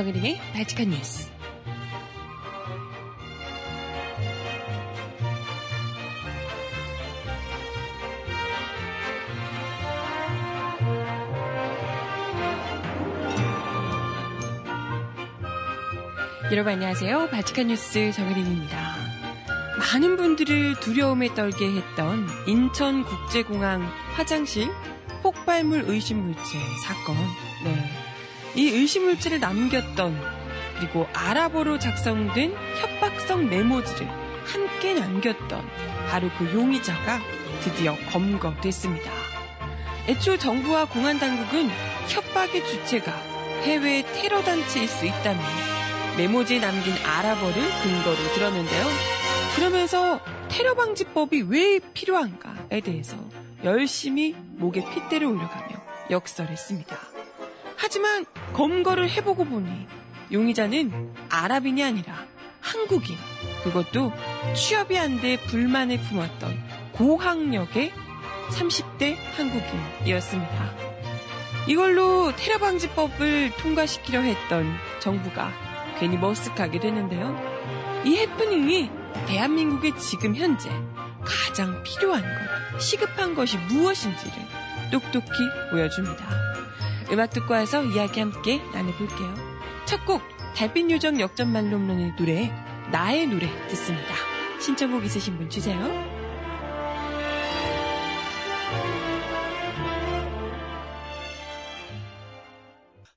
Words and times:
정혜림의 0.00 0.40
발칙한 0.54 0.88
뉴스. 0.88 1.30
여러분 16.50 16.72
안녕하세요. 16.72 17.28
발칙한 17.28 17.66
뉴스 17.66 18.10
정혜림입니다. 18.12 18.96
많은 19.78 20.16
분들을 20.16 20.80
두려움에 20.80 21.34
떨게 21.34 21.74
했던 21.74 22.26
인천국제공항 22.46 23.82
화장실 24.14 24.70
폭발물 25.22 25.84
의심물체 25.86 26.58
사건. 26.86 27.16
네. 27.64 27.99
이 28.54 28.68
의심물체를 28.68 29.40
남겼던 29.40 30.40
그리고 30.78 31.06
아랍어로 31.12 31.78
작성된 31.78 32.54
협박성 32.80 33.48
메모지를 33.48 34.08
함께 34.44 34.94
남겼던 34.94 35.68
바로 36.08 36.28
그 36.38 36.52
용의자가 36.52 37.20
드디어 37.62 37.94
검거됐습니다. 38.10 39.10
애초 40.08 40.38
정부와 40.38 40.86
공안 40.86 41.18
당국은 41.18 41.68
협박의 42.08 42.66
주체가 42.66 43.12
해외 43.62 44.02
테러 44.14 44.42
단체일 44.42 44.88
수 44.88 45.04
있다며 45.06 45.40
메모지에 46.16 46.58
남긴 46.60 46.94
아랍어를 47.04 47.54
근거로 47.82 48.16
들었는데요. 48.34 48.86
그러면서 49.54 50.20
테러 50.48 50.74
방지법이 50.74 51.42
왜 51.42 51.78
필요한가에 51.92 52.80
대해서 52.80 53.16
열심히 53.62 54.34
목에 54.56 54.82
핏대를 54.90 55.26
올려가며 55.26 55.68
역설했습니다. 56.10 57.09
하지만 57.82 58.26
검거를 58.52 59.08
해보고 59.08 59.46
보니 59.46 59.86
용의자는 60.30 61.14
아랍인이 61.30 61.82
아니라 61.82 62.26
한국인, 62.60 63.16
그것도 63.64 64.12
취업이 64.54 64.98
안 64.98 65.22
돼 65.22 65.38
불만을 65.46 65.98
품었던 66.02 66.62
고학력의 66.92 67.90
30대 68.50 69.16
한국인이었습니다. 69.34 70.74
이걸로 71.68 72.36
테러 72.36 72.58
방지법을 72.58 73.52
통과시키려 73.56 74.20
했던 74.20 74.66
정부가 74.98 75.50
괜히 75.98 76.18
머쓱하게 76.18 76.82
됐는데요. 76.82 77.34
이 78.04 78.16
해프닝이 78.18 78.90
대한민국의 79.26 79.96
지금 79.98 80.36
현재 80.36 80.68
가장 81.24 81.82
필요한 81.82 82.22
것, 82.22 82.80
시급한 82.80 83.34
것이 83.34 83.56
무엇인지를 83.56 84.34
똑똑히 84.90 85.30
보여줍니다. 85.70 86.49
음악 87.12 87.30
듣고 87.30 87.54
와서 87.54 87.82
이야기 87.84 88.20
함께 88.20 88.60
나눠볼게요. 88.72 89.34
첫 89.84 90.04
곡, 90.06 90.22
달빛 90.54 90.90
요정 90.90 91.20
역전 91.20 91.52
말롬론의 91.52 92.14
노래, 92.16 92.52
나의 92.92 93.26
노래 93.26 93.48
듣습니다. 93.68 94.14
신청곡 94.60 95.04
있으신 95.04 95.36
분 95.36 95.50
주세요. 95.50 95.78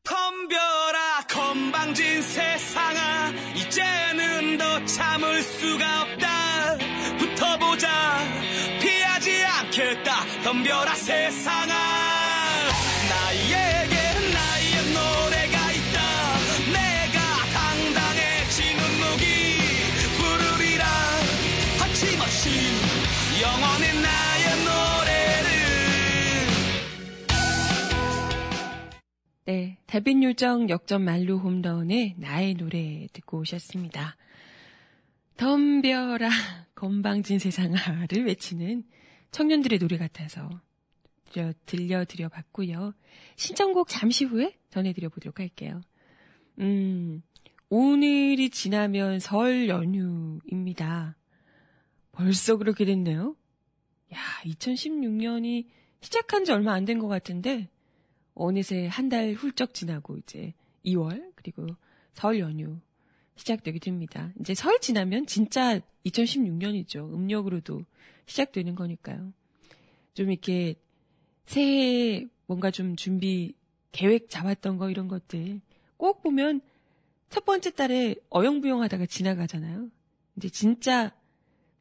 덤벼라 0.03 1.27
건방진 1.30 2.21
세상아 2.21 3.30
이제는 3.55 4.58
더 4.58 4.86
참을 4.86 5.41
수가 5.41 6.02
없다 6.02 6.77
붙어보자 7.17 7.87
피하지 8.82 9.45
않겠다 9.45 10.11
덤벼라 10.43 10.95
세상아 10.95 12.02
네, 29.93 29.99
달빛 29.99 30.23
요정 30.23 30.71
역전 30.71 31.04
말로 31.04 31.37
홈런의 31.37 32.15
나의 32.17 32.55
노래 32.55 33.08
듣고 33.14 33.42
오셨습니다. 33.42 34.17
덤벼라 35.37 36.31
건방진 36.73 37.37
세상아를 37.37 38.26
외치는 38.26 38.86
청년들의 39.30 39.77
노래 39.77 39.99
같아서 39.99 40.49
들려, 41.26 41.53
들려드려 41.67 42.30
봤고요. 42.30 42.95
신청곡 43.36 43.87
잠시 43.87 44.26
후에 44.26 44.58
전해드려 44.71 45.09
보도록 45.09 45.39
할게요. 45.39 45.80
음, 46.58 47.21
오늘이 47.70 48.49
지나면 48.49 49.20
설 49.20 49.70
연휴입니다. 49.70 51.15
벌써 52.14 52.58
그렇게 52.58 52.83
됐네요. 52.86 53.36
야, 54.11 54.17
2016년이 54.43 55.67
시작한 56.02 56.45
지 56.45 56.52
얼마 56.52 56.73
안 56.73 56.86
된 56.86 56.98
것 56.98 57.08
같은데, 57.08 57.70
어느새 58.36 58.88
한 58.88 59.10
달 59.10 59.33
훌쩍 59.33 59.73
지나고 59.73 60.17
이제 60.17 60.54
2월, 60.86 61.32
그리고 61.36 61.67
설 62.14 62.39
연휴 62.39 62.80
시작되게 63.36 63.80
됩니다. 63.80 64.32
이제 64.39 64.54
설 64.54 64.80
지나면 64.80 65.26
진짜 65.26 65.80
2016년이죠. 66.05 67.14
음력으로도 67.14 67.83
시작되는 68.26 68.76
거니까요. 68.76 69.33
좀 70.14 70.32
이렇게 70.32 70.76
새해 71.45 72.27
뭔가 72.45 72.71
좀 72.71 72.95
준비 72.95 73.55
계획 73.92 74.30
잡았던 74.30 74.77
거 74.77 74.89
이런 74.89 75.08
것들 75.08 75.61
꼭 75.98 76.21
보면 76.21 76.61
첫 77.30 77.45
번째 77.45 77.71
달에 77.71 78.15
어영부영 78.30 78.82
하다가 78.83 79.05
지나가잖아요. 79.05 79.89
이제 80.38 80.50
진짜 80.50 81.11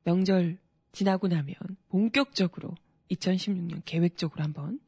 명절 0.04 0.58
지나고 0.92 1.28
나면 1.28 1.54
본격적으로 1.88 2.74
2016년 3.10 3.82
계획적으로 3.84 4.42
한번 4.42 4.80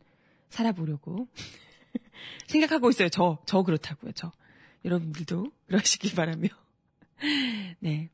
살아보려고 0.54 1.28
생각하고 2.46 2.88
있어요. 2.90 3.08
저, 3.08 3.38
저 3.44 3.62
그렇다고요. 3.62 4.12
저. 4.12 4.32
여러분들도 4.84 5.50
그러시길 5.66 6.14
바라며. 6.14 6.48
네. 7.80 8.10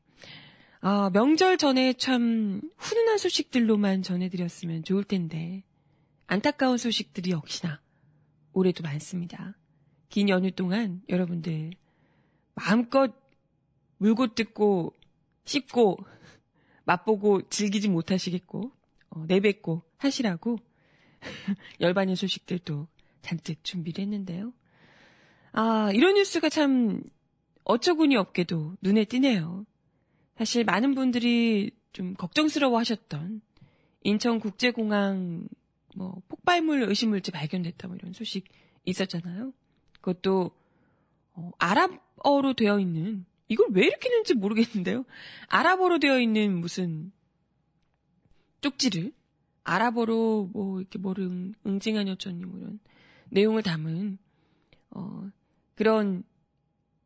아, 0.81 1.11
명절 1.13 1.57
전에 1.57 1.93
참 1.93 2.61
훈훈한 2.77 3.19
소식들로만 3.19 4.01
전해드렸으면 4.01 4.83
좋을 4.83 5.03
텐데, 5.03 5.63
안타까운 6.25 6.77
소식들이 6.77 7.31
역시나 7.31 7.81
올해도 8.53 8.81
많습니다. 8.81 9.55
긴 10.09 10.27
연휴 10.29 10.51
동안 10.51 11.01
여러분들 11.07 11.71
마음껏 12.55 13.13
물고 13.97 14.33
뜯고 14.33 14.95
씹고 15.45 15.97
맛보고 16.85 17.47
즐기지 17.49 17.89
못하시겠고, 17.89 18.71
어, 19.11 19.25
내뱉고 19.27 19.83
하시라고 19.97 20.57
열반의 21.79 22.15
소식들도 22.15 22.87
잔뜩 23.21 23.63
준비를 23.63 24.03
했는데요. 24.03 24.53
아, 25.53 25.91
이런 25.93 26.15
뉴스가 26.15 26.49
참 26.49 27.03
어처구니 27.63 28.15
없게도 28.15 28.77
눈에 28.81 29.05
띄네요. 29.05 29.65
사실 30.37 30.63
많은 30.63 30.95
분들이 30.95 31.71
좀 31.93 32.15
걱정스러워 32.15 32.79
하셨던 32.79 33.41
인천국제공항 34.03 35.47
뭐 35.95 36.21
폭발물 36.29 36.83
의심물질 36.83 37.33
발견됐다 37.33 37.87
뭐 37.87 37.97
이런 37.97 38.13
소식 38.13 38.45
있었잖아요. 38.85 39.53
그것도 39.95 40.51
어, 41.33 41.51
아랍어로 41.59 42.53
되어 42.53 42.79
있는 42.79 43.25
이걸 43.47 43.67
왜 43.71 43.85
이렇게 43.85 44.09
했는지 44.09 44.33
모르겠는데요. 44.33 45.05
아랍어로 45.47 45.99
되어 45.99 46.19
있는 46.19 46.59
무슨 46.59 47.11
쪽지를 48.61 49.11
아랍어로 49.63 50.49
뭐 50.53 50.79
이렇게 50.79 50.97
뭐를 50.97 51.25
응, 51.25 51.53
응징한 51.65 52.07
여천니 52.07 52.45
뭐 52.45 52.59
이런 52.59 52.79
내용을 53.29 53.63
담은 53.63 54.17
어 54.91 55.29
그런 55.75 56.23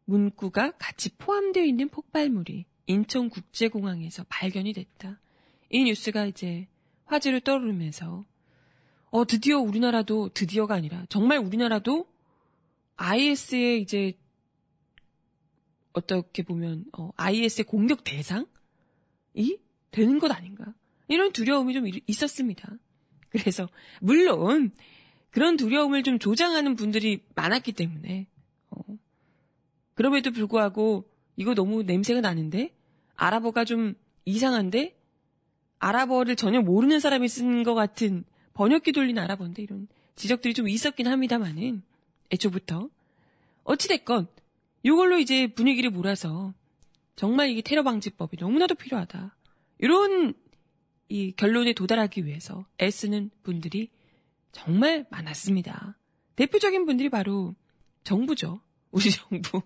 문구가 0.06 0.72
같이 0.78 1.16
포함되어 1.18 1.64
있는 1.64 1.90
폭발물이 1.90 2.66
인천국제공항에서 2.88 4.26
발견이 4.30 4.74
됐다. 4.74 5.20
이 5.70 5.84
뉴스가 5.84 6.26
이제 6.26 6.68
화제로 7.06 7.40
떠오르면서 7.40 8.26
어 9.10 9.26
드디어 9.26 9.60
우리나라도 9.60 10.30
드디어가 10.30 10.76
아니라 10.76 11.06
정말 11.10 11.40
우리나라도 11.40 12.08
IS의 12.98 13.82
이제 13.82 14.14
어떻게 15.94 16.44
보면 16.44 16.86
어, 16.98 17.12
IS의 17.16 17.66
공격 17.66 18.04
대상이 18.04 18.46
되는 19.92 20.20
것 20.20 20.32
아닌가 20.32 20.74
이런 21.08 21.32
두려움이 21.32 21.74
좀 21.74 21.86
있었습니다. 22.08 22.70
그래서 23.30 23.68
물론 24.02 24.72
그런 25.30 25.58
두려움을 25.58 26.04
좀 26.04 26.20
조장하는 26.20 26.76
분들이 26.76 27.22
많았기 27.36 27.74
때문에 27.74 28.28
어, 28.70 28.80
그럼에도 29.94 30.32
불구하고 30.32 31.10
이거 31.36 31.54
너무 31.54 31.84
냄새가 31.84 32.22
나는데 32.22 32.74
아랍어가 33.16 33.66
좀 33.66 33.96
이상한데 34.26 34.98
아랍어를 35.80 36.36
전혀 36.36 36.62
모르는 36.62 37.00
사람이 37.00 37.28
쓴 37.28 37.64
것 37.64 37.76
같은 37.76 38.24
번역기 38.54 38.94
돌린 38.94 39.20
아랍어인데 39.20 39.62
이런 39.62 39.88
지적들이 40.16 40.54
좀 40.54 40.70
있었긴 40.70 41.08
합니다만은 41.08 41.84
애초부터 42.32 42.90
어찌됐건 43.64 44.28
이걸로 44.84 45.18
이제 45.18 45.48
분위기를 45.48 45.90
몰아서 45.90 46.54
정말 47.16 47.50
이게 47.50 47.62
테러 47.62 47.84
방지법이 47.84 48.38
너무나도 48.40 48.76
필요하다. 48.76 49.36
이런 49.80 50.34
이 51.08 51.32
결론에 51.32 51.74
도달하기 51.74 52.26
위해서 52.26 52.66
애쓰는 52.82 53.32
분들이 53.44 53.90
정말 54.52 55.06
많았습니다. 55.10 55.98
대표적인 56.36 56.86
분들이 56.86 57.10
바로 57.10 57.56
정부죠. 58.04 58.62
우리 58.92 59.12
정부. 59.12 59.62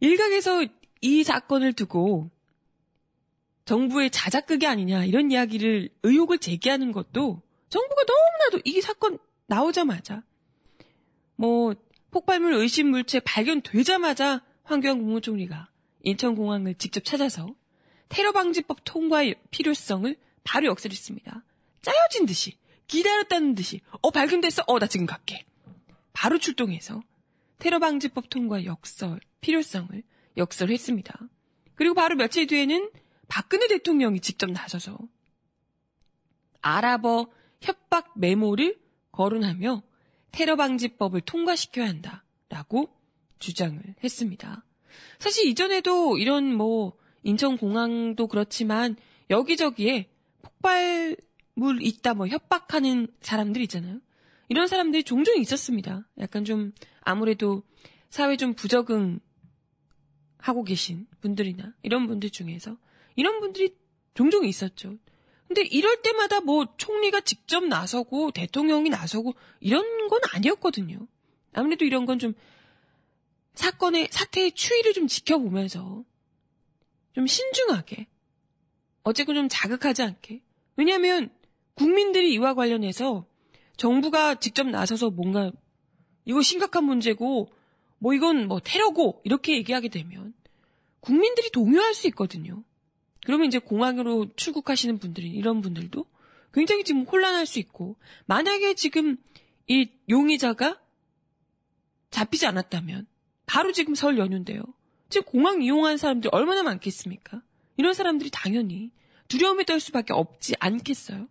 일각에서 0.00 0.66
이 1.00 1.24
사건을 1.24 1.72
두고 1.72 2.30
정부의 3.64 4.10
자작극이 4.10 4.66
아니냐 4.66 5.04
이런 5.04 5.30
이야기를 5.30 5.90
의혹을 6.02 6.38
제기하는 6.38 6.92
것도 6.92 7.42
정부가 7.68 8.02
너무나도 8.04 8.62
이 8.64 8.80
사건 8.80 9.18
나오자마자 9.46 10.22
뭐 11.34 11.74
폭발물 12.10 12.54
의심 12.54 12.90
물체 12.90 13.20
발견되자마자 13.20 14.42
황교안 14.62 14.98
국무총리가 14.98 15.68
인천공항을 16.02 16.76
직접 16.76 17.04
찾아서 17.04 17.54
테러 18.08 18.32
방지법 18.32 18.78
통과의 18.84 19.36
필요성을 19.50 20.16
바로 20.44 20.66
역설했습니다. 20.66 21.42
짜여진 21.82 22.26
듯이 22.26 22.56
기다렸다는 22.86 23.54
듯이 23.54 23.80
어 24.00 24.10
발견됐어 24.10 24.64
어 24.66 24.78
나 24.78 24.86
지금 24.86 25.06
갈게 25.06 25.44
바로 26.12 26.38
출동해서 26.38 27.02
테러 27.58 27.78
방지법 27.78 28.30
통과 28.30 28.64
역설 28.64 29.20
필요성을 29.40 30.02
역설했습니다. 30.36 31.18
그리고 31.74 31.94
바로 31.94 32.16
며칠 32.16 32.46
뒤에는 32.46 32.90
박근혜 33.28 33.66
대통령이 33.68 34.20
직접 34.20 34.50
나서서 34.50 34.98
아랍어 36.62 37.28
협박 37.60 38.12
메모를 38.16 38.78
거론하며 39.12 39.82
테러 40.32 40.56
방지법을 40.56 41.22
통과시켜야 41.22 41.88
한다라고 41.88 42.94
주장을 43.38 43.82
했습니다. 44.04 44.64
사실 45.18 45.46
이전에도 45.48 46.18
이런 46.18 46.54
뭐 46.54 46.96
인천공항도 47.26 48.28
그렇지만 48.28 48.96
여기저기에 49.30 50.08
폭발물 50.42 51.82
있다 51.82 52.14
뭐 52.14 52.28
협박하는 52.28 53.08
사람들 53.20 53.60
있잖아요. 53.62 54.00
이런 54.48 54.68
사람들이 54.68 55.02
종종 55.02 55.36
있었습니다. 55.38 56.08
약간 56.18 56.44
좀 56.44 56.72
아무래도 57.00 57.62
사회 58.10 58.36
좀 58.36 58.54
부적응 58.54 59.18
하고 60.38 60.62
계신 60.62 61.06
분들이나 61.20 61.74
이런 61.82 62.06
분들 62.06 62.30
중에서 62.30 62.76
이런 63.16 63.40
분들이 63.40 63.74
종종 64.14 64.44
있었죠. 64.44 64.96
근데 65.48 65.62
이럴 65.62 66.02
때마다 66.02 66.40
뭐 66.40 66.66
총리가 66.76 67.20
직접 67.20 67.64
나서고 67.64 68.30
대통령이 68.30 68.88
나서고 68.90 69.34
이런 69.60 70.08
건 70.08 70.20
아니었거든요. 70.32 71.06
아무래도 71.52 71.84
이런 71.84 72.06
건 72.06 72.18
좀 72.18 72.34
사건의 73.54 74.08
사태의 74.10 74.52
추이를 74.52 74.92
좀 74.92 75.06
지켜보면서 75.08 76.04
좀 77.16 77.26
신중하게 77.26 78.08
어쨌건 79.02 79.36
좀 79.36 79.48
자극하지 79.48 80.02
않게 80.02 80.42
왜냐하면 80.76 81.30
국민들이 81.72 82.34
이와 82.34 82.52
관련해서 82.52 83.26
정부가 83.78 84.34
직접 84.34 84.68
나서서 84.68 85.08
뭔가 85.08 85.50
이거 86.26 86.42
심각한 86.42 86.84
문제고 86.84 87.50
뭐 87.98 88.12
이건 88.12 88.48
뭐 88.48 88.60
테러고 88.62 89.22
이렇게 89.24 89.56
얘기하게 89.56 89.88
되면 89.88 90.34
국민들이 91.00 91.48
동요할 91.50 91.94
수 91.94 92.06
있거든요. 92.08 92.62
그러면 93.24 93.46
이제 93.46 93.58
공항으로 93.58 94.26
출국하시는 94.36 94.98
분들이 94.98 95.30
이런 95.30 95.62
분들도 95.62 96.04
굉장히 96.52 96.84
지금 96.84 97.04
혼란할 97.04 97.46
수 97.46 97.58
있고 97.58 97.96
만약에 98.26 98.74
지금 98.74 99.16
이 99.68 99.88
용의자가 100.10 100.78
잡히지 102.10 102.46
않았다면 102.46 103.06
바로 103.46 103.72
지금 103.72 103.94
설 103.94 104.18
연휴인데요. 104.18 104.62
지금 105.08 105.24
공항 105.26 105.62
이용한 105.62 105.96
사람들이 105.96 106.30
얼마나 106.32 106.62
많겠습니까? 106.62 107.42
이런 107.76 107.94
사람들이 107.94 108.30
당연히 108.32 108.90
두려움에 109.28 109.64
떨 109.64 109.80
수밖에 109.80 110.12
없지 110.12 110.54
않겠어요. 110.58 111.28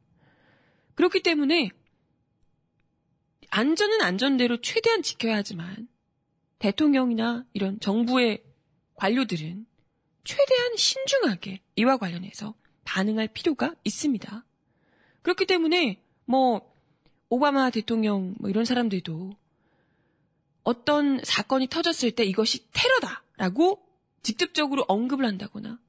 그렇기 0.96 1.22
때문에 1.22 1.70
안전은 3.50 4.02
안전대로 4.02 4.62
최대한 4.62 5.02
지켜야 5.02 5.38
하지만 5.38 5.88
대통령이나 6.60 7.46
이런 7.54 7.80
정부의 7.80 8.44
관료들은 8.96 9.66
최대한 10.24 10.76
신중하게 10.76 11.62
이와 11.76 11.98
관련해서 11.98 12.56
반응할 12.84 13.28
필요가 13.28 13.76
있습니다. 13.84 14.46
그렇기 15.22 15.46
때문에 15.46 16.02
뭐 16.26 16.74
오바마 17.30 17.70
대통령 17.70 18.36
뭐 18.40 18.50
이런 18.50 18.66
사람들도 18.66 19.36
어떤 20.66 21.24
사건이 21.24 21.68
터졌을 21.68 22.12
때 22.12 22.26
이것이 22.26 22.66
테러다라고 22.74 23.88
직접적으로 24.24 24.84
언급을 24.88 25.24
한다거나 25.24 25.80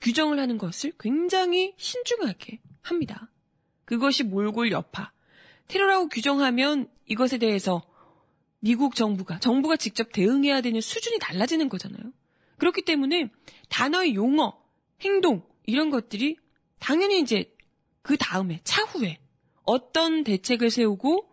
규정을 0.00 0.40
하는 0.40 0.58
것을 0.58 0.92
굉장히 0.98 1.74
신중하게 1.78 2.60
합니다. 2.82 3.30
그것이 3.84 4.24
몰골 4.24 4.72
여파. 4.72 5.12
테러라고 5.68 6.08
규정하면 6.08 6.88
이것에 7.06 7.38
대해서 7.38 7.82
미국 8.58 8.96
정부가, 8.96 9.38
정부가 9.38 9.76
직접 9.76 10.12
대응해야 10.12 10.62
되는 10.62 10.80
수준이 10.80 11.18
달라지는 11.20 11.68
거잖아요. 11.68 12.12
그렇기 12.58 12.82
때문에 12.82 13.30
단어의 13.68 14.16
용어, 14.16 14.60
행동, 15.00 15.46
이런 15.64 15.90
것들이 15.90 16.36
당연히 16.80 17.20
이제 17.20 17.54
그 18.02 18.16
다음에, 18.16 18.60
차후에 18.64 19.20
어떤 19.62 20.24
대책을 20.24 20.70
세우고 20.70 21.28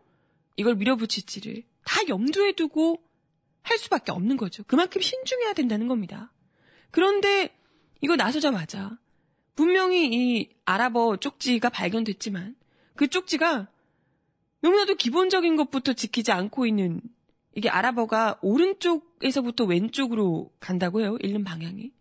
이걸 0.55 0.75
밀어붙일지를 0.75 1.63
다 1.87 2.01
염두에 2.09 2.51
두고 2.51 3.01
할 3.61 3.77
수밖에 3.77 4.11
없는 4.11 4.35
거죠. 4.35 4.63
그만큼 4.67 5.01
신중해야 5.01 5.53
된다는 5.53 5.87
겁니다. 5.87 6.33
그런데 6.91 7.57
이거 8.01 8.17
나서자마자 8.17 8.97
분명히 9.55 10.09
이 10.11 10.49
아랍어 10.65 11.15
쪽지가 11.17 11.69
발견됐지만 11.69 12.57
그 12.95 13.07
쪽지가 13.07 13.69
너무나도 14.59 14.95
기본적인 14.95 15.55
것부터 15.55 15.93
지키지 15.93 16.33
않고 16.33 16.65
있는 16.65 16.99
이게 17.55 17.69
아랍어가 17.69 18.37
오른쪽에서부터 18.41 19.63
왼쪽으로 19.63 20.51
간다고 20.59 20.99
해요. 20.99 21.17
읽는 21.23 21.45
방향이. 21.45 21.91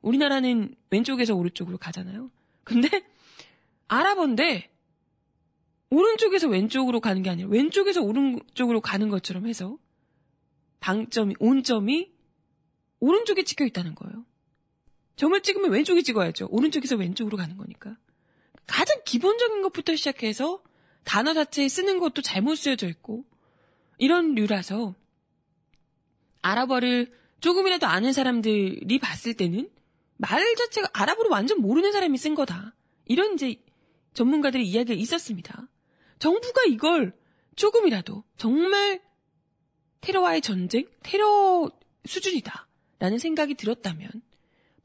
우리나라는 0.00 0.74
왼쪽에서 0.90 1.34
오른쪽으로 1.34 1.76
가잖아요. 1.76 2.30
근데 2.64 2.88
아랍어인데 3.88 4.73
오른쪽에서 5.94 6.48
왼쪽으로 6.48 7.00
가는 7.00 7.22
게 7.22 7.30
아니라 7.30 7.48
왼쪽에서 7.48 8.02
오른쪽으로 8.02 8.80
가는 8.80 9.08
것처럼 9.08 9.46
해서 9.46 9.78
방점이 10.80 11.36
온점이 11.38 12.12
오른쪽에 13.00 13.44
찍혀 13.44 13.64
있다는 13.66 13.94
거예요. 13.94 14.24
점을 15.16 15.40
찍으면 15.40 15.70
왼쪽에 15.70 16.02
찍어야죠. 16.02 16.48
오른쪽에서 16.50 16.96
왼쪽으로 16.96 17.36
가는 17.36 17.56
거니까. 17.56 17.96
가장 18.66 19.00
기본적인 19.04 19.62
것부터 19.62 19.94
시작해서 19.94 20.62
단어 21.04 21.34
자체에 21.34 21.68
쓰는 21.68 21.98
것도 21.98 22.22
잘못 22.22 22.56
쓰여져 22.56 22.88
있고 22.88 23.24
이런 23.98 24.34
류라서 24.34 24.94
아랍어를 26.42 27.12
조금이라도 27.40 27.86
아는 27.86 28.12
사람들이 28.12 28.98
봤을 28.98 29.34
때는 29.34 29.70
말 30.16 30.54
자체가 30.56 30.88
아랍어를 30.92 31.30
완전 31.30 31.60
모르는 31.60 31.92
사람이 31.92 32.16
쓴 32.18 32.34
거다. 32.34 32.74
이런 33.04 33.34
이제 33.34 33.56
전문가들의 34.14 34.66
이야기가 34.66 34.98
있었습니다. 34.98 35.68
정부가 36.24 36.62
이걸 36.68 37.12
조금이라도 37.54 38.24
정말 38.38 39.02
테러와의 40.00 40.40
전쟁, 40.40 40.86
테러 41.02 41.70
수준이다. 42.06 42.66
라는 42.98 43.18
생각이 43.18 43.52
들었다면 43.52 44.08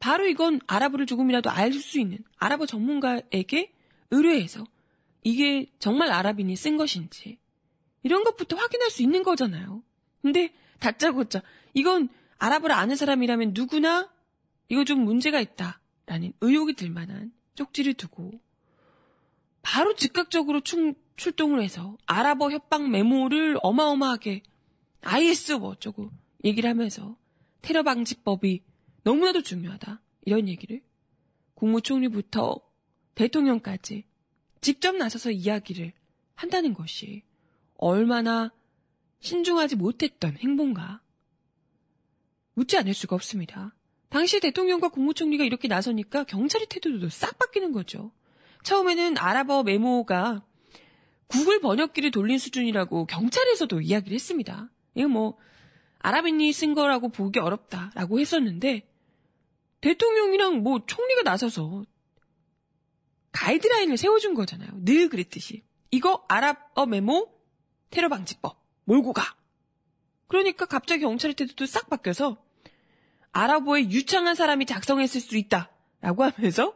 바로 0.01 0.27
이건 0.27 0.60
아랍어를 0.67 1.05
조금이라도 1.05 1.50
알 1.50 1.72
수 1.72 1.98
있는 1.98 2.17
아랍어 2.39 2.65
전문가에게 2.65 3.72
의뢰해서 4.12 4.65
이게 5.24 5.67
정말 5.79 6.12
아랍인이 6.12 6.53
쓴 6.58 6.75
것인지 6.75 7.39
이런 8.03 8.25
것부터 8.25 8.58
확인할 8.58 8.89
수 8.89 9.01
있는 9.01 9.24
거잖아요. 9.24 9.81
근데 10.22 10.53
다짜고짜 10.79 11.41
이건 11.74 12.10
아랍어를 12.38 12.75
아는 12.75 12.98
사람이라면 12.98 13.51
누구나 13.53 14.12
이거 14.67 14.84
좀 14.84 15.05
문제가 15.05 15.39
있다라는 15.39 16.34
의혹이 16.41 16.74
들 16.74 16.89
만한 16.89 17.31
쪽지를 17.55 17.93
두고 17.93 18.34
바로 19.62 19.96
즉각적으로 19.96 20.62
충, 20.62 20.94
출동을 21.16 21.62
해서 21.62 21.98
아랍어 22.06 22.51
협박 22.51 22.89
메모를 22.89 23.58
어마어마하게 23.62 24.44
IS 25.01 25.54
뭐 25.54 25.70
어쩌고 25.70 26.12
얘기를 26.44 26.70
하면서 26.70 27.18
테러 27.62 27.84
방지법이 27.84 28.63
너무나도 29.04 29.42
중요하다. 29.42 30.01
이런 30.25 30.48
얘기를 30.48 30.82
국무총리부터 31.56 32.62
대통령까지 33.16 34.06
직접 34.62 34.96
나서서 34.96 35.32
이야기를 35.32 35.94
한다는 36.36 36.74
것이 36.74 37.24
얼마나 37.75 38.51
신중하지 39.20 39.75
못했던 39.75 40.38
행본가 40.38 41.01
묻지 42.54 42.78
않을 42.78 42.94
수가 42.94 43.16
없습니다. 43.16 43.75
당시 44.10 44.39
대통령과 44.39 44.89
국무총리가 44.89 45.44
이렇게 45.44 45.68
나서니까 45.68 46.24
경찰의 46.24 46.68
태도도 46.68 47.10
싹 47.10 47.38
바뀌는 47.38 47.72
거죠. 47.72 48.12
처음에는 48.63 49.18
아랍어 49.18 49.63
메모가 49.63 50.44
구글 51.28 51.60
번역기를 51.62 52.12
돌린 52.12 52.39
수준이라고 52.39 53.06
경찰에서도 53.06 53.82
이야기를 53.82 54.16
했습니다. 54.16 54.70
이거 54.96 55.08
뭐 55.08 55.38
아랍인이 56.00 56.51
쓴 56.54 56.74
거라고 56.74 57.10
보기 57.10 57.39
어렵다라고 57.39 58.20
했었는데 58.20 58.88
대통령이랑 59.82 60.63
뭐 60.63 60.86
총리가 60.86 61.22
나서서 61.24 61.84
가이드라인을 63.32 63.98
세워준 63.98 64.34
거잖아요. 64.34 64.70
늘 64.84 65.10
그랬듯이. 65.10 65.63
이거 65.92 66.25
아랍어 66.28 66.86
메모 66.86 67.32
테러 67.89 68.10
방지법 68.10 68.62
몰고 68.86 69.13
가. 69.13 69.36
그러니까 70.28 70.66
갑자기 70.66 71.01
경찰의 71.01 71.36
태도도 71.36 71.66
싹 71.66 71.89
바뀌어서 71.89 72.38
아랍어에 73.32 73.89
유창한 73.89 74.36
사람이 74.36 74.66
작성했을 74.66 75.22
수 75.22 75.38
있다라고 75.38 76.24
하면서 76.24 76.75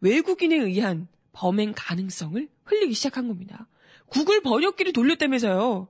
외국인에 0.00 0.56
의한 0.56 1.08
범행 1.34 1.74
가능성을 1.76 2.48
흘리기 2.64 2.94
시작한 2.94 3.28
겁니다. 3.28 3.68
구글 4.06 4.40
번역기를 4.40 4.92
돌렸다면서요. 4.92 5.88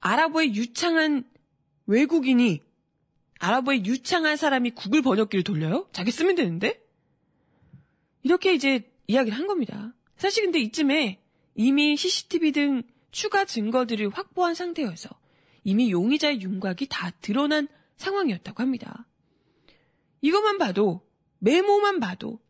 아랍어에 0.00 0.54
유창한 0.54 1.24
외국인이 1.86 2.62
아랍어에 3.38 3.84
유창한 3.84 4.36
사람이 4.36 4.70
구글 4.70 5.02
번역기를 5.02 5.44
돌려요? 5.44 5.88
자기 5.92 6.10
쓰면 6.10 6.36
되는데? 6.36 6.82
이렇게 8.22 8.54
이제 8.54 8.90
이야기를 9.06 9.36
한 9.36 9.46
겁니다. 9.46 9.94
사실 10.16 10.44
근데 10.44 10.58
이쯤에 10.60 11.22
이미 11.54 11.96
CCTV 11.96 12.52
등 12.52 12.82
추가 13.10 13.44
증거들을 13.44 14.10
확보한 14.10 14.54
상태여서 14.54 15.10
이미 15.64 15.90
용의자의 15.90 16.40
윤곽이 16.40 16.86
다 16.88 17.10
드러난 17.20 17.68
상황이었다고 17.96 18.62
합니다. 18.62 19.06
이것만 20.20 20.58
봐도 20.58 21.06
메모만 21.38 22.00
봐도 22.00 22.40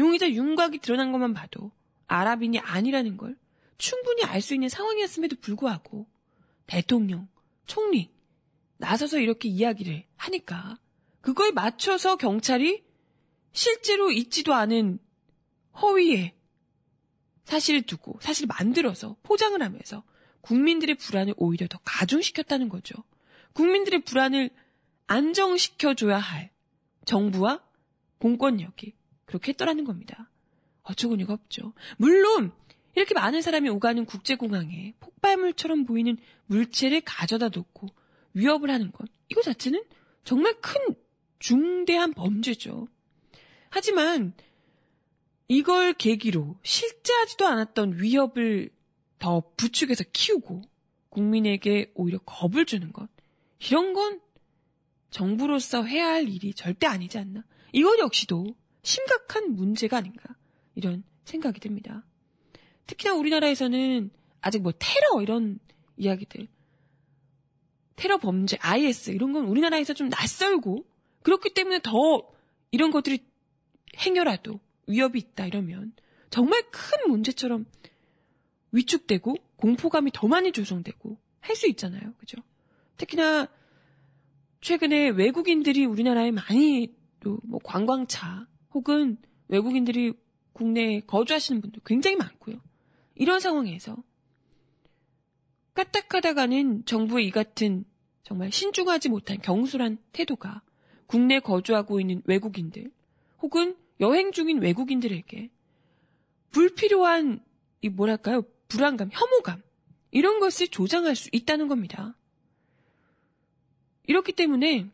용의자 0.00 0.30
윤곽이 0.30 0.78
드러난 0.78 1.12
것만 1.12 1.34
봐도 1.34 1.70
아랍인이 2.06 2.58
아니라는 2.58 3.16
걸 3.16 3.36
충분히 3.78 4.24
알 4.24 4.40
수 4.40 4.54
있는 4.54 4.68
상황이었음에도 4.68 5.36
불구하고 5.40 6.06
대통령, 6.66 7.28
총리 7.66 8.10
나서서 8.78 9.18
이렇게 9.18 9.48
이야기를 9.48 10.04
하니까 10.16 10.78
그거에 11.20 11.50
맞춰서 11.52 12.16
경찰이 12.16 12.82
실제로 13.52 14.10
있지도 14.10 14.54
않은 14.54 14.98
허위에 15.80 16.34
사실을 17.44 17.82
두고 17.82 18.18
사실을 18.20 18.46
만들어서 18.46 19.16
포장을 19.22 19.60
하면서 19.60 20.02
국민들의 20.40 20.96
불안을 20.96 21.34
오히려 21.36 21.66
더 21.68 21.78
가중시켰다는 21.84 22.68
거죠. 22.70 22.94
국민들의 23.52 24.04
불안을 24.04 24.50
안정시켜줘야 25.08 26.18
할 26.18 26.50
정부와 27.04 27.62
공권력이 28.18 28.94
그렇게 29.30 29.52
했더라는 29.52 29.84
겁니다. 29.84 30.28
어처구니가 30.82 31.32
없죠. 31.32 31.72
물론 31.98 32.50
이렇게 32.96 33.14
많은 33.14 33.42
사람이 33.42 33.68
오가는 33.68 34.04
국제공항에 34.04 34.94
폭발물처럼 34.98 35.84
보이는 35.84 36.18
물체를 36.46 37.02
가져다 37.02 37.48
놓고 37.48 37.86
위협을 38.34 38.70
하는 38.70 38.90
것 38.90 39.08
이거 39.28 39.40
자체는 39.40 39.84
정말 40.24 40.60
큰 40.60 40.96
중대한 41.38 42.12
범죄죠. 42.12 42.88
하지만 43.70 44.34
이걸 45.46 45.92
계기로 45.92 46.58
실제 46.64 47.12
하지도 47.12 47.46
않았던 47.46 48.02
위협을 48.02 48.70
더 49.20 49.44
부추겨서 49.56 50.04
키우고 50.12 50.62
국민에게 51.08 51.92
오히려 51.94 52.18
겁을 52.18 52.66
주는 52.66 52.92
것. 52.92 53.08
이런 53.60 53.92
건 53.92 54.20
정부로서 55.10 55.84
해야 55.84 56.08
할 56.08 56.28
일이 56.28 56.52
절대 56.52 56.88
아니지 56.88 57.18
않나. 57.18 57.44
이것 57.72 57.98
역시도 58.00 58.56
심각한 58.82 59.54
문제가 59.54 59.98
아닌가. 59.98 60.34
이런 60.74 61.02
생각이 61.24 61.60
듭니다. 61.60 62.04
특히나 62.86 63.14
우리나라에서는 63.14 64.10
아직 64.40 64.62
뭐 64.62 64.72
테러 64.78 65.22
이런 65.22 65.58
이야기들, 65.96 66.48
테러 67.96 68.16
범죄, 68.18 68.56
IS 68.60 69.10
이런 69.10 69.32
건 69.32 69.44
우리나라에서 69.46 69.92
좀 69.92 70.08
낯설고 70.08 70.84
그렇기 71.22 71.52
때문에 71.52 71.80
더 71.82 72.32
이런 72.70 72.90
것들이 72.90 73.24
행여라도 73.98 74.60
위협이 74.86 75.18
있다 75.18 75.46
이러면 75.46 75.92
정말 76.30 76.62
큰 76.70 77.10
문제처럼 77.10 77.66
위축되고 78.72 79.34
공포감이 79.56 80.10
더 80.14 80.26
많이 80.28 80.52
조성되고 80.52 81.18
할 81.40 81.56
수 81.56 81.68
있잖아요. 81.68 82.14
그죠? 82.18 82.38
특히나 82.96 83.48
최근에 84.60 85.10
외국인들이 85.10 85.84
우리나라에 85.84 86.30
많이 86.30 86.94
또 87.20 87.38
뭐 87.44 87.60
관광차 87.62 88.46
혹은 88.72 89.16
외국인들이 89.48 90.12
국내에 90.52 91.00
거주하시는 91.00 91.60
분들 91.60 91.82
굉장히 91.84 92.16
많고요. 92.16 92.60
이런 93.14 93.40
상황에서 93.40 93.96
까딱하다가는 95.74 96.84
정부의 96.84 97.26
이 97.26 97.30
같은 97.30 97.84
정말 98.22 98.52
신중하지 98.52 99.08
못한 99.08 99.38
경솔한 99.40 99.98
태도가 100.12 100.62
국내 101.06 101.40
거주하고 101.40 102.00
있는 102.00 102.22
외국인들 102.26 102.90
혹은 103.42 103.76
여행 104.00 104.32
중인 104.32 104.60
외국인들에게 104.62 105.50
불필요한 106.50 107.44
이 107.82 107.88
뭐랄까요 107.88 108.42
불안감, 108.68 109.10
혐오감 109.12 109.62
이런 110.10 110.38
것을 110.40 110.68
조장할 110.68 111.16
수 111.16 111.28
있다는 111.32 111.68
겁니다. 111.68 112.16
이렇기 114.06 114.32
때문에 114.32 114.90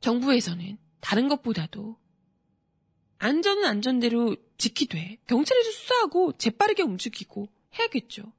정부에서는 0.00 0.78
다른 1.00 1.28
것보다도 1.28 1.99
안전은 3.20 3.66
안전대로 3.66 4.34
지키되 4.56 5.18
경찰에서 5.26 5.70
수사하고 5.70 6.32
재빠르게 6.38 6.82
움직이고 6.82 7.48
해야겠죠. 7.78 8.32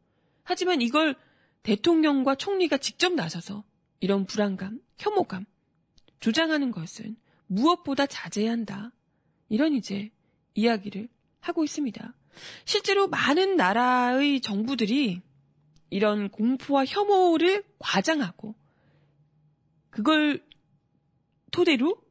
하지만 0.43 0.81
이걸 0.81 1.15
대통령과 1.61 2.33
총리가 2.33 2.77
직접 2.77 3.13
나서서 3.13 3.63
이런 3.99 4.25
불안감, 4.25 4.81
혐오감 4.97 5.45
조장하는 6.19 6.71
것은 6.71 7.15
무엇보다 7.45 8.07
자제해야 8.07 8.51
한다. 8.51 8.91
이런 9.49 9.75
이제 9.75 10.09
이야기를 10.55 11.09
하고 11.41 11.63
있습니다. 11.63 12.15
실제로 12.65 13.07
많은 13.07 13.57
나라의 13.57 14.41
정부들이 14.41 15.21
이런 15.91 16.29
공포와 16.29 16.85
혐오를 16.85 17.63
과장하고 17.77 18.55
그걸 19.91 20.43
토대로 21.51 22.01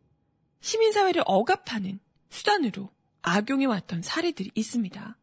시민사회를 0.60 1.24
억압하는 1.26 1.98
수단으로 2.30 2.90
악용해 3.22 3.66
왔던 3.66 4.02
사례들이 4.02 4.50
있습니다. 4.54 5.16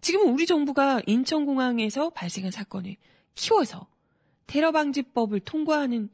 지금 0.00 0.32
우리 0.32 0.46
정부가 0.46 1.02
인천공항에서 1.06 2.10
발생한 2.10 2.50
사건을 2.52 2.96
키워서 3.34 3.86
테러 4.46 4.72
방지법을 4.72 5.40
통과하는 5.40 6.08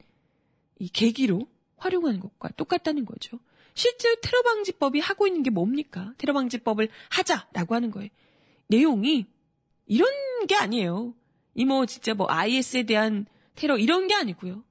이 0.78 0.88
계기로 0.88 1.46
활용하는 1.76 2.20
것과 2.20 2.48
똑같다는 2.56 3.04
거죠. 3.04 3.38
실제 3.74 4.08
테러 4.22 4.42
방지법이 4.42 5.00
하고 5.00 5.26
있는 5.26 5.42
게 5.42 5.50
뭡니까? 5.50 6.14
테러 6.18 6.32
방지법을 6.32 6.88
하자라고 7.10 7.74
하는 7.74 7.90
거예요. 7.90 8.08
내용이 8.68 9.26
이런 9.86 10.08
게 10.48 10.54
아니에요. 10.56 11.14
이 11.54 11.64
뭐 11.64 11.86
진짜 11.86 12.12
뭐 12.14 12.26
IS에 12.28 12.82
대한 12.82 13.26
테러 13.54 13.78
이런 13.78 14.08
게 14.08 14.14
아니고요. 14.14 14.62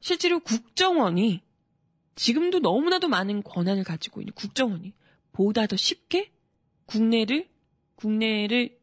실제로 0.00 0.40
국정원이 0.40 1.42
지금도 2.18 2.58
너무나도 2.58 3.06
많은 3.06 3.44
권한을 3.44 3.84
가지고 3.84 4.20
있는 4.20 4.32
국정원이 4.34 4.92
보다 5.30 5.68
더 5.68 5.76
쉽게 5.76 6.32
국내를 6.86 7.48
국내를 7.94 8.76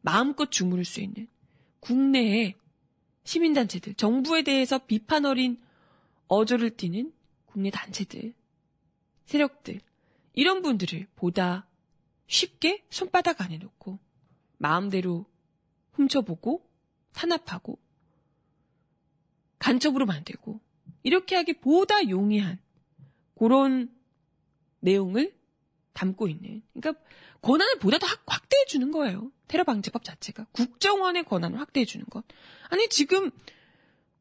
마음껏 0.00 0.50
주무를 0.50 0.84
수 0.84 1.00
있는 1.00 1.28
국내의 1.78 2.56
시민단체들, 3.22 3.94
정부에 3.94 4.42
대해서 4.42 4.78
비판 4.78 5.24
어린 5.24 5.62
어조를 6.26 6.76
띠는 6.76 7.12
국내 7.46 7.70
단체들, 7.70 8.34
세력들, 9.26 9.80
이런 10.32 10.60
분들을 10.60 11.06
보다 11.14 11.68
쉽게 12.26 12.84
손바닥 12.90 13.40
안에 13.40 13.58
놓고 13.58 14.00
마음대로 14.58 15.26
훔쳐보고 15.92 16.68
탄압하고 17.12 17.78
간첩으로 19.60 20.06
만들고 20.06 20.60
이렇게 21.04 21.36
하기 21.36 21.60
보다 21.60 22.08
용이한 22.08 22.63
그런 23.34 23.90
내용을 24.80 25.34
담고 25.92 26.28
있는 26.28 26.62
그러니까 26.74 27.02
권한을 27.40 27.78
보다 27.78 27.98
더 27.98 28.06
확대해 28.26 28.64
주는 28.66 28.90
거예요. 28.90 29.30
테러 29.48 29.64
방지법 29.64 30.04
자체가 30.04 30.46
국정원의 30.52 31.24
권한을 31.24 31.58
확대해 31.60 31.84
주는 31.84 32.04
것. 32.06 32.24
아니 32.68 32.88
지금 32.88 33.30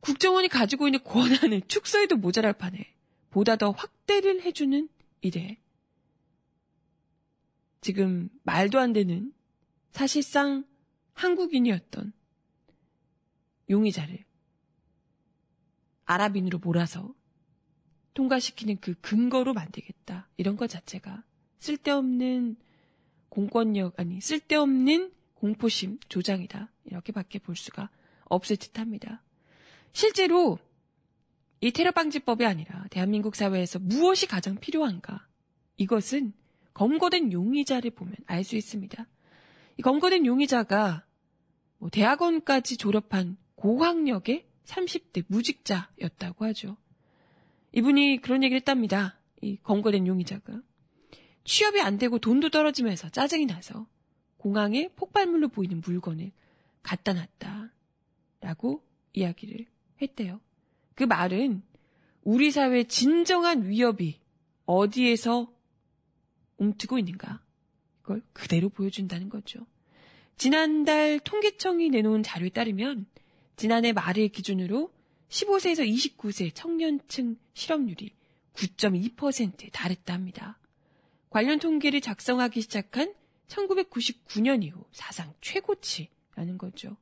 국정원이 0.02 0.50
가지고 0.50 0.88
있는 0.88 1.04
권한을 1.04 1.62
축소해도 1.68 2.18
모자랄 2.18 2.54
판에 2.54 2.94
보다 3.30 3.56
더 3.56 3.72
확대를 3.72 4.42
해주는 4.42 4.90
이래. 5.22 5.58
지금 7.82 8.30
말도 8.44 8.80
안 8.80 8.94
되는 8.94 9.34
사실상 9.92 10.66
한국인이었던 11.14 12.14
용의자를 13.70 14.26
아랍인으로 16.06 16.60
몰아서 16.60 17.14
통과시키는 18.14 18.78
그 18.80 18.96
근거로 19.02 19.54
만들겠다. 19.54 20.28
이런 20.38 20.58
것 20.58 20.70
자체가 20.70 21.24
쓸데없는 21.60 22.58
공권력, 23.30 24.00
아니, 24.00 24.22
쓸데없는 24.22 25.12
공포심 25.36 26.00
조장이다. 26.10 26.70
이렇게밖에 26.86 27.40
볼 27.40 27.56
수가 27.56 27.90
없을 28.26 28.58
듯 28.58 28.80
합니다. 28.80 29.22
실제로 29.92 30.60
이 31.62 31.72
테러 31.72 31.92
방지법이 31.92 32.46
아니라 32.46 32.86
대한민국 32.90 33.36
사회에서 33.36 33.80
무엇이 33.80 34.28
가장 34.28 34.56
필요한가? 34.56 35.26
이것은 35.78 36.34
검거된 36.74 37.32
용의자를 37.32 37.92
보면 37.92 38.16
알 38.26 38.44
수 38.44 38.56
있습니다. 38.56 39.08
이 39.78 39.82
검거된 39.82 40.26
용의자가 40.26 41.06
뭐 41.78 41.90
대학원까지 41.90 42.78
졸업한 42.78 43.38
고학력의 43.56 44.46
30대 44.66 45.26
무직자였다고 45.28 46.46
하죠. 46.46 46.78
이분이 47.74 48.22
그런 48.22 48.44
얘기를 48.44 48.58
했답니다. 48.58 49.20
이 49.42 49.58
검거된 49.58 50.08
용의자가. 50.08 50.62
취업이 51.44 51.82
안 51.82 51.98
되고 51.98 52.20
돈도 52.20 52.50
떨어지면서 52.50 53.10
짜증이 53.10 53.46
나서 53.46 53.88
공항에 54.38 54.90
폭발물로 54.96 55.50
보이는 55.50 55.82
물건을 55.82 56.32
갖다 56.82 57.14
놨다. 57.14 57.74
라고 58.42 58.84
이야기를 59.14 59.66
했대요. 60.02 60.40
그 60.96 61.04
말은 61.04 61.64
우리 62.24 62.52
사회의 62.52 62.86
진정한 62.86 63.68
위협이 63.68 64.20
어디에서 64.66 65.52
움트고 66.58 67.00
있는가. 67.00 67.42
그걸 68.02 68.22
그대로 68.34 68.70
보여준다는 68.70 69.30
거죠. 69.30 69.66
지난달 70.38 71.20
통계청이 71.20 71.90
내놓은 71.90 72.24
자료에 72.24 72.50
따르면 72.50 73.06
지난해 73.56 73.94
말을 73.94 74.30
기준으로 74.30 74.92
15세에서 75.34 75.84
29세 75.90 76.52
청년층 76.54 77.38
실업률이 77.54 78.12
9.2%에 78.54 79.70
달했다 79.70 80.14
합니다. 80.14 80.60
관련 81.30 81.60
통계를 81.60 82.02
작성하기 82.02 82.62
시작한 82.62 83.14
1999년 83.48 84.64
이후 84.64 84.86
사상 84.92 85.34
최고치라는 85.42 86.58
거죠. 86.60 86.98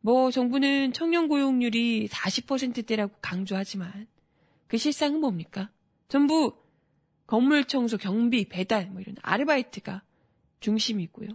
뭐 0.00 0.30
정부는 0.30 0.94
청년 0.94 1.28
고용률이 1.28 2.08
40%대라고 2.08 3.14
강조하지만 3.20 4.06
그 4.66 4.78
실상은 4.78 5.20
뭡니까? 5.20 5.70
전부 6.08 6.56
건물 7.26 7.66
청소, 7.66 7.98
경비, 7.98 8.48
배달 8.48 8.90
뭐 8.90 9.00
이런 9.02 9.16
아르바이트가 9.20 10.02
중심이고요. 10.60 11.28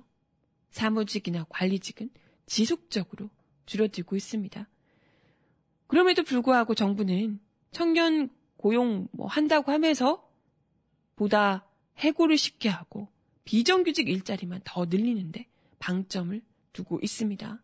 사무직이나 0.72 1.46
관리직은 1.50 2.10
지속적으로 2.48 3.30
줄어들고 3.68 4.16
있습니다. 4.16 4.68
그럼에도 5.88 6.24
불구하고 6.24 6.75
정부는 6.75 7.39
청년 7.72 8.29
고용 8.58 9.08
뭐 9.12 9.27
한다고 9.27 9.72
하면서 9.72 10.29
보다 11.15 11.65
해고를 11.98 12.38
쉽게 12.38 12.70
하고 12.70 13.10
비정규직 13.46 14.08
일자리만 14.08 14.62
더 14.63 14.86
늘리는데 14.86 15.48
방점을 15.79 16.41
두고 16.74 17.00
있습니다. 17.01 17.63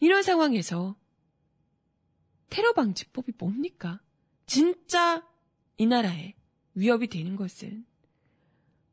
이런 0.00 0.22
상황에서 0.22 0.96
테러 2.48 2.72
방지법이 2.72 3.32
뭡니까? 3.38 4.00
진짜 4.46 5.26
이 5.76 5.86
나라에 5.86 6.34
위협이 6.74 7.08
되는 7.08 7.36
것은 7.36 7.84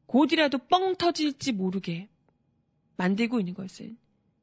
곧이라도 0.07 0.59
뻥 0.67 0.95
터질지 0.95 1.51
모르게 1.51 2.09
만들고 2.95 3.39
있는 3.39 3.53
것은 3.53 3.97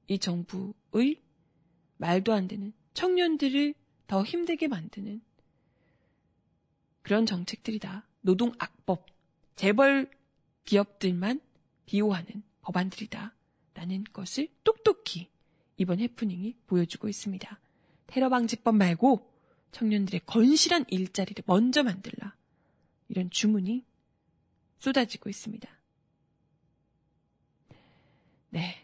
이 0.07 0.19
정부의 0.19 1.21
말도 1.97 2.33
안 2.33 2.49
되는 2.49 2.73
청년들을 2.95 3.75
더 4.07 4.23
힘들게 4.25 4.69
만드는 4.69 5.21
그런 7.03 7.27
정책들이다. 7.27 8.07
노동 8.23 8.53
악법, 8.59 9.07
재벌 9.57 10.11
기업들만 10.65 11.41
비호하는 11.87 12.43
법안들이다. 12.63 13.35
라는 13.75 14.05
것을 14.13 14.49
똑똑히 14.63 15.29
이번 15.77 16.01
해프닝이 16.01 16.57
보여주고 16.67 17.09
있습니다. 17.09 17.61
테러 18.07 18.29
방지법 18.29 18.77
말고 18.77 19.31
청년들의 19.73 20.23
건실한 20.27 20.87
일자리를 20.89 21.43
먼저 21.47 21.83
만들라. 21.83 22.37
이런 23.09 23.29
주문이 23.31 23.85
쏟아지고 24.79 25.29
있습니다. 25.29 25.69
네. 28.51 28.84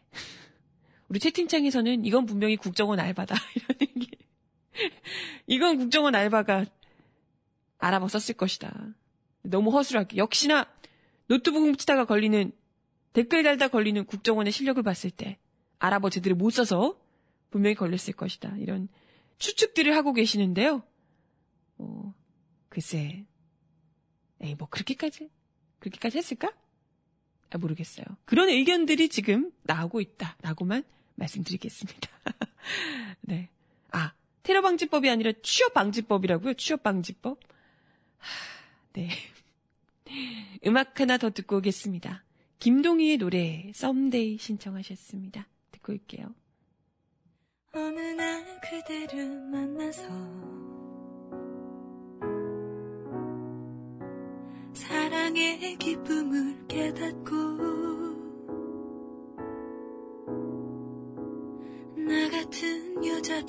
우리 1.11 1.19
채팅창에서는 1.19 2.05
이건 2.05 2.25
분명히 2.25 2.57
국정원 2.57 3.01
알바다. 3.01 3.35
이런 3.57 3.77
얘기. 3.81 4.11
이건 5.49 5.77
국정원 5.77 6.15
알바가 6.15 6.67
알아봤었을 7.79 8.37
것이다. 8.37 8.95
너무 9.43 9.71
허술하게. 9.71 10.19
역시나 10.19 10.73
노트북 11.27 11.63
훔치다가 11.63 12.05
걸리는 12.05 12.53
댓글 13.13 13.43
달다 13.43 13.69
걸리는 13.69 14.05
국정원의 14.05 14.53
실력을 14.53 14.81
봤을 14.85 15.11
때 15.11 15.39
알아보 15.81 16.11
제대로 16.11 16.37
못 16.37 16.51
써서 16.51 16.97
분명히 17.51 17.75
걸렸을 17.75 18.15
것이다. 18.15 18.55
이런 18.59 18.89
추측들을 19.39 19.97
하고 19.97 20.13
계시는데요. 20.13 20.85
어, 21.79 22.15
글쎄, 22.69 23.27
에이 24.41 24.55
뭐 24.55 24.69
그렇게까지 24.69 25.29
그렇게까지 25.81 26.19
했을까? 26.19 26.53
아, 27.51 27.59
모르겠어요. 27.59 28.05
그런 28.27 28.49
의견들이 28.49 29.09
지금 29.09 29.51
나오고 29.65 30.01
있다라고만 30.01 30.85
말씀드리겠습니다. 31.21 32.09
네. 33.23 33.49
아, 33.93 34.13
테러 34.43 34.63
방지법이 34.63 35.09
아니라 35.09 35.33
취업 35.43 35.75
방지법이라고요? 35.75 36.55
취업 36.55 36.83
방지법? 36.83 37.39
네. 38.95 39.11
음악 40.67 41.01
하나 41.01 41.19
더 41.19 41.31
듣고 41.31 41.59
오겠습니다. 41.59 42.25
김동희의 42.59 43.19
노래 43.19 43.71
썸데이 43.75 44.39
신청하셨습니다. 44.39 45.47
듣고 45.73 45.93
올게요. 45.93 46.35
어느 47.73 48.01
날 48.01 48.45
그대를 48.61 49.41
만나서 49.49 50.03
사랑의 54.75 55.77
기쁨을 55.77 56.67
깨닫고 56.67 57.50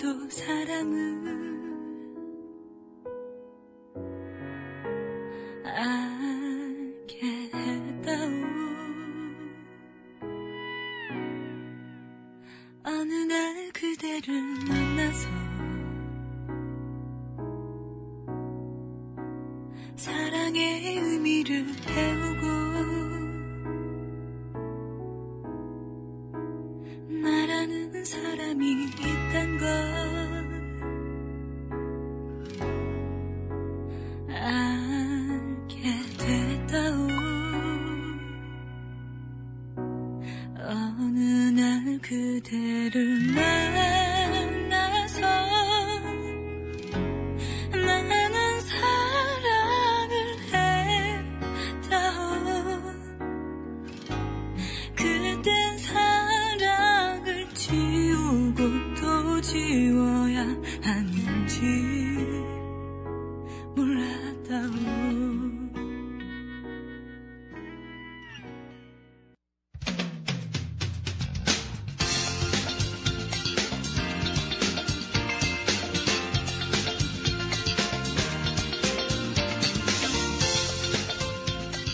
도 0.02 0.28
사랑을 0.30 1.11
하는지 60.82 61.62
몰랐다오 63.76 65.52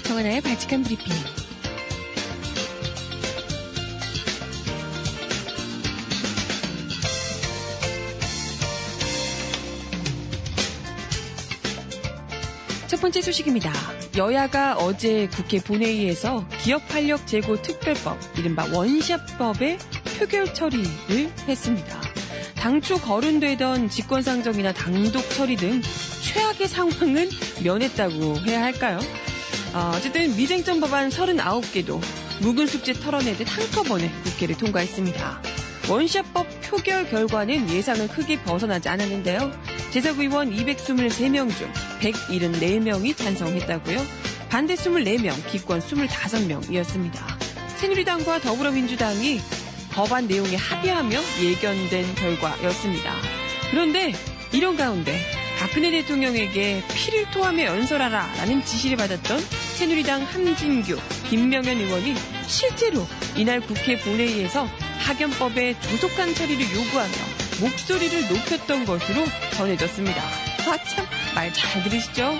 정하나의 0.03 0.41
발칙한 0.41 0.83
브리핑. 0.83 1.36
번째 13.07 13.21
소식입니다. 13.21 13.71
여야가 14.17 14.75
어제 14.75 15.29
국회 15.29 15.61
본회의에서 15.61 16.45
기업 16.61 16.81
활력 16.93 17.25
제고 17.25 17.55
특별법, 17.61 18.19
이른바 18.37 18.67
원샷법의 18.69 19.77
표결 20.19 20.53
처리를 20.53 21.31
했습니다. 21.47 22.01
당초 22.57 22.97
거론되던 22.97 23.87
직권상정이나 23.87 24.73
당독 24.73 25.21
처리 25.29 25.55
등 25.55 25.81
최악의 26.21 26.67
상황은 26.67 27.29
면했다고 27.63 28.39
해야 28.39 28.61
할까요? 28.63 28.99
어, 29.73 29.93
어쨌든 29.95 30.35
미쟁점 30.35 30.81
법안 30.81 31.07
39개도 31.07 32.01
묵은 32.41 32.67
숙제 32.67 32.91
털어내듯 32.91 33.47
한꺼번에 33.49 34.11
국회를 34.25 34.57
통과했습니다. 34.57 35.41
원샷법 35.89 36.45
표결 36.63 37.09
결과는 37.09 37.69
예상을 37.69 38.05
크게 38.09 38.43
벗어나지 38.43 38.89
않았는데요. 38.89 39.49
제석의원 39.91 40.51
223명 40.51 41.55
중 41.55 41.71
174명이 42.01 43.15
찬성했다고요. 43.15 43.99
반대 44.49 44.75
24명, 44.75 45.33
기권 45.49 45.79
25명이었습니다. 45.79 47.47
새누리당과 47.77 48.39
더불어민주당이 48.39 49.39
법안 49.91 50.27
내용에 50.27 50.55
합의하며 50.55 51.19
예견된 51.41 52.15
결과였습니다. 52.15 53.13
그런데 53.71 54.13
이런 54.53 54.77
가운데 54.77 55.19
박근혜 55.59 55.89
대통령에게 55.89 56.83
피를 56.93 57.29
토하며 57.31 57.63
연설하라 57.63 58.33
라는 58.37 58.63
지시를 58.63 58.95
받았던 58.97 59.39
새누리당 59.39 60.23
함진규, 60.23 60.97
김명현 61.29 61.77
의원이 61.77 62.13
실제로 62.47 63.07
이날 63.35 63.59
국회 63.59 63.97
본회의에서 63.97 64.67
학연법의 64.99 65.81
조속한 65.81 66.33
처리를 66.35 66.63
요구하며 66.75 67.26
목소리를 67.59 68.27
높였던 68.27 68.85
것으로 68.85 69.25
전해졌습니다. 69.53 70.21
아, 70.21 70.77
참, 70.83 71.05
말 71.33 71.51
잘 71.53 71.83
들으시죠? 71.83 72.35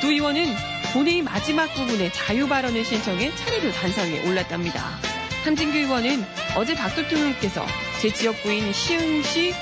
두 0.00 0.08
의원은 0.10 0.54
본회의 0.92 1.22
마지막 1.22 1.72
부분에 1.74 2.10
자유 2.12 2.48
발언을 2.48 2.84
신청해 2.84 3.34
차례로 3.34 3.72
단상에 3.72 4.26
올랐답니다. 4.26 4.98
함진규 5.44 5.76
의원은 5.78 6.24
어제 6.56 6.74
박 6.74 6.94
대통령께서 6.96 7.64
제 8.00 8.12
지역구인 8.12 8.72
시흥시 8.72 9.54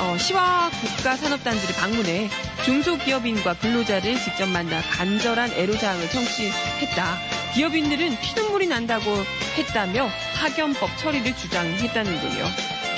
어, 0.00 0.16
시와 0.16 0.70
국가산업단지를 0.70 1.74
방문해 1.74 2.30
중소기업인과 2.64 3.54
근로자를 3.54 4.18
직접 4.20 4.46
만나 4.48 4.80
간절한 4.82 5.52
애로사항을 5.52 6.08
청취했다. 6.10 7.18
기업인들은 7.54 8.18
피눈물이 8.20 8.66
난다고 8.68 9.24
했다며 9.58 10.08
학연법 10.36 10.96
처리를 10.98 11.36
주장했다는군요. 11.36 12.44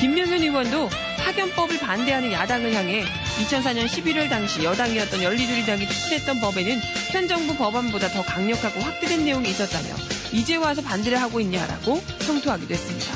김명현 0.01 0.42
의원도 0.42 0.90
학연법을 1.25 1.79
반대하는 1.79 2.33
야당을 2.33 2.75
향해 2.75 3.05
2004년 3.45 3.87
11월 3.87 4.29
당시 4.29 4.63
여당이었던 4.65 5.23
열리주리당이 5.23 5.89
추진했던 5.89 6.41
법에는 6.41 6.81
현 7.13 7.29
정부 7.29 7.57
법안보다 7.57 8.09
더 8.09 8.23
강력하고 8.23 8.81
확대된 8.81 9.25
내용이 9.25 9.49
있었다며 9.51 9.95
이제 10.33 10.57
와서 10.57 10.83
반대를 10.83 11.21
하고 11.21 11.41
있냐라고 11.41 12.03
청토하기도 12.27 12.73
했습니다. 12.75 13.13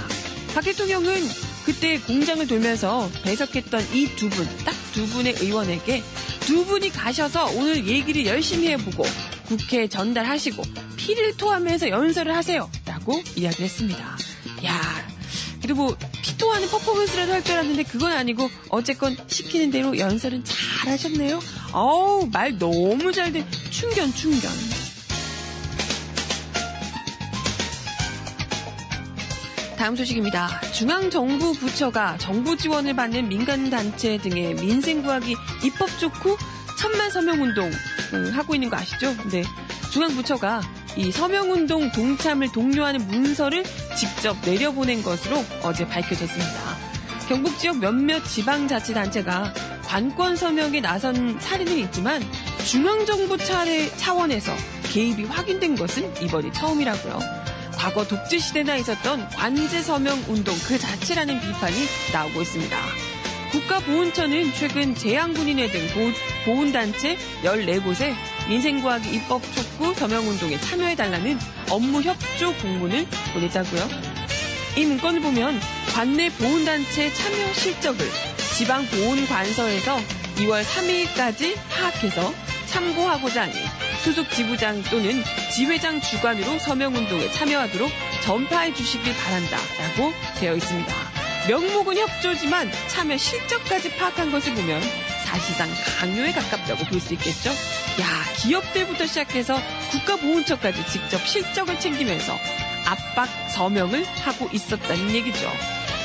박 0.55 0.65
대통령은 0.65 1.29
그때 1.65 1.99
공장을 2.01 2.47
돌면서 2.47 3.11
배석했던 3.25 3.81
이 3.95 4.07
두 4.17 4.29
분, 4.31 4.47
딱 4.65 4.75
두 4.97 5.07
분의 5.09 5.35
의원에게 5.41 6.03
두 6.41 6.65
분이 6.65 6.89
가셔서 6.89 7.51
오늘 7.51 7.87
얘기를 7.87 8.25
열심히 8.25 8.69
해보고 8.69 9.05
국회에 9.47 9.89
전달하시고 9.89 10.63
피를 10.97 11.37
토하면서 11.37 11.91
연설을 11.91 12.35
하세요. 12.35 12.71
라고 12.87 13.21
이야기를 13.37 13.65
했습니다. 13.67 14.17
야 14.65 15.07
그리고 15.61 15.95
뭐 16.27 16.33
피토하는 16.33 16.69
퍼포먼스라도 16.69 17.33
할 17.33 17.43
줄 17.47 17.55
알았는데 17.55 17.85
그건 17.85 18.13
아니고 18.13 18.51
어쨌건 18.71 19.17
시키는 19.29 19.71
대로 19.71 19.97
연설은 19.97 20.45
잘 20.45 20.93
하셨네요. 20.93 21.41
어우, 21.73 22.29
말 22.33 22.59
너무 22.59 23.13
잘 23.13 23.33
돼. 23.33 23.47
충견, 23.71 24.13
충견. 24.13 24.51
다음 29.79 29.95
소식입니다. 29.95 30.61
중앙정부 30.73 31.53
부처가 31.55 32.17
정부 32.19 32.57
지원을 32.57 32.97
받는 32.97 33.29
민간단체 33.29 34.19
등의 34.19 34.55
민생구하기 34.55 35.37
입법 35.65 35.99
좋고 35.99 36.37
천만 36.79 37.11
서명운동 37.11 37.71
음, 38.15 38.31
하고 38.33 38.55
있는 38.55 38.71
거 38.71 38.77
아시죠? 38.77 39.15
네. 39.31 39.45
중앙부처가 39.93 40.63
이 40.97 41.13
서명운동 41.13 41.93
동참을 41.93 42.51
독려하는 42.53 43.07
문서를 43.07 43.65
직접 43.97 44.37
내려보낸 44.45 45.03
것으로 45.03 45.45
어제 45.63 45.87
밝혀졌습니다. 45.89 46.77
경북 47.29 47.59
지역 47.59 47.79
몇몇 47.79 48.23
지방자치단체가 48.25 49.53
관권 49.85 50.37
서명에 50.37 50.81
나선 50.81 51.41
사례는 51.41 51.79
있지만 51.79 52.23
중앙정부 52.65 53.39
차례 53.39 53.89
차원에서 53.97 54.53
개입이 54.93 55.25
확인된 55.25 55.75
것은 55.77 56.23
이번이 56.23 56.53
처음이라고요. 56.53 57.19
과거 57.77 58.07
독재 58.07 58.39
시대나 58.39 58.77
있었던 58.77 59.29
관제 59.31 59.83
서명 59.83 60.23
운동 60.29 60.55
그 60.67 60.79
자체라는 60.79 61.41
비판이 61.41 61.77
나오고 62.13 62.43
있습니다. 62.43 62.77
국가보훈처는 63.53 64.53
최근 64.55 64.95
재향군인회 64.95 65.71
등 65.71 65.81
보훈단체 66.45 67.17
14곳에 67.43 68.15
민생과학이 68.49 69.15
입법 69.15 69.43
촉구 69.53 69.95
서명운동에 69.95 70.59
참여해달라는 70.61 71.39
업무 71.71 72.01
협조 72.03 72.55
공문을 72.57 73.07
보냈다고요. 73.33 73.89
이 74.77 74.85
문건을 74.85 75.21
보면 75.21 75.59
관내 75.95 76.31
보훈단체 76.31 77.13
참여 77.13 77.53
실적을 77.55 78.07
지방보훈관서에서 78.57 79.97
2월 80.37 80.63
3일까지 80.63 81.57
파악해서 81.71 82.33
참고하고자 82.67 83.43
하니 83.43 83.55
수석 84.03 84.31
지부장 84.31 84.83
또는 84.85 85.23
지회장 85.53 86.01
주관으로 86.01 86.59
서명운동에 86.59 87.31
참여하도록 87.31 87.91
전파해 88.23 88.73
주시길 88.73 89.15
바란다 89.17 89.57
라고 89.79 90.13
되어 90.39 90.55
있습니다. 90.55 90.95
명목은 91.49 91.97
협조지만 91.97 92.71
참여 92.89 93.17
실적까지 93.17 93.97
파악한 93.97 94.31
것을 94.31 94.55
보면 94.55 94.81
사실상 95.37 95.69
강요에 95.99 96.33
가깝다고 96.33 96.85
볼 96.87 96.99
수 96.99 97.13
있겠죠? 97.13 97.51
야, 98.01 98.07
기업들부터 98.39 99.07
시작해서 99.07 99.61
국가보훈처까지 99.91 100.87
직접 100.87 101.19
실적을 101.27 101.79
챙기면서 101.79 102.39
압박 102.87 103.29
서명을 103.51 104.05
하고 104.23 104.49
있었다는 104.51 105.15
얘기죠. 105.15 105.51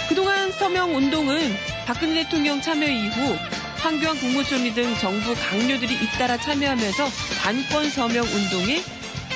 그동안 0.10 0.52
서명 0.52 0.94
운동은 0.94 1.56
박근혜 1.86 2.24
대통령 2.24 2.60
참여 2.62 2.86
이후 2.88 3.38
황교안 3.78 4.20
국무총리 4.20 4.74
등 4.74 4.94
정부 4.98 5.34
강요들이 5.34 5.94
잇따라 5.94 6.38
참여하면서 6.38 7.08
관권 7.41 7.89
서명 7.89 8.26
운동에 8.26 8.84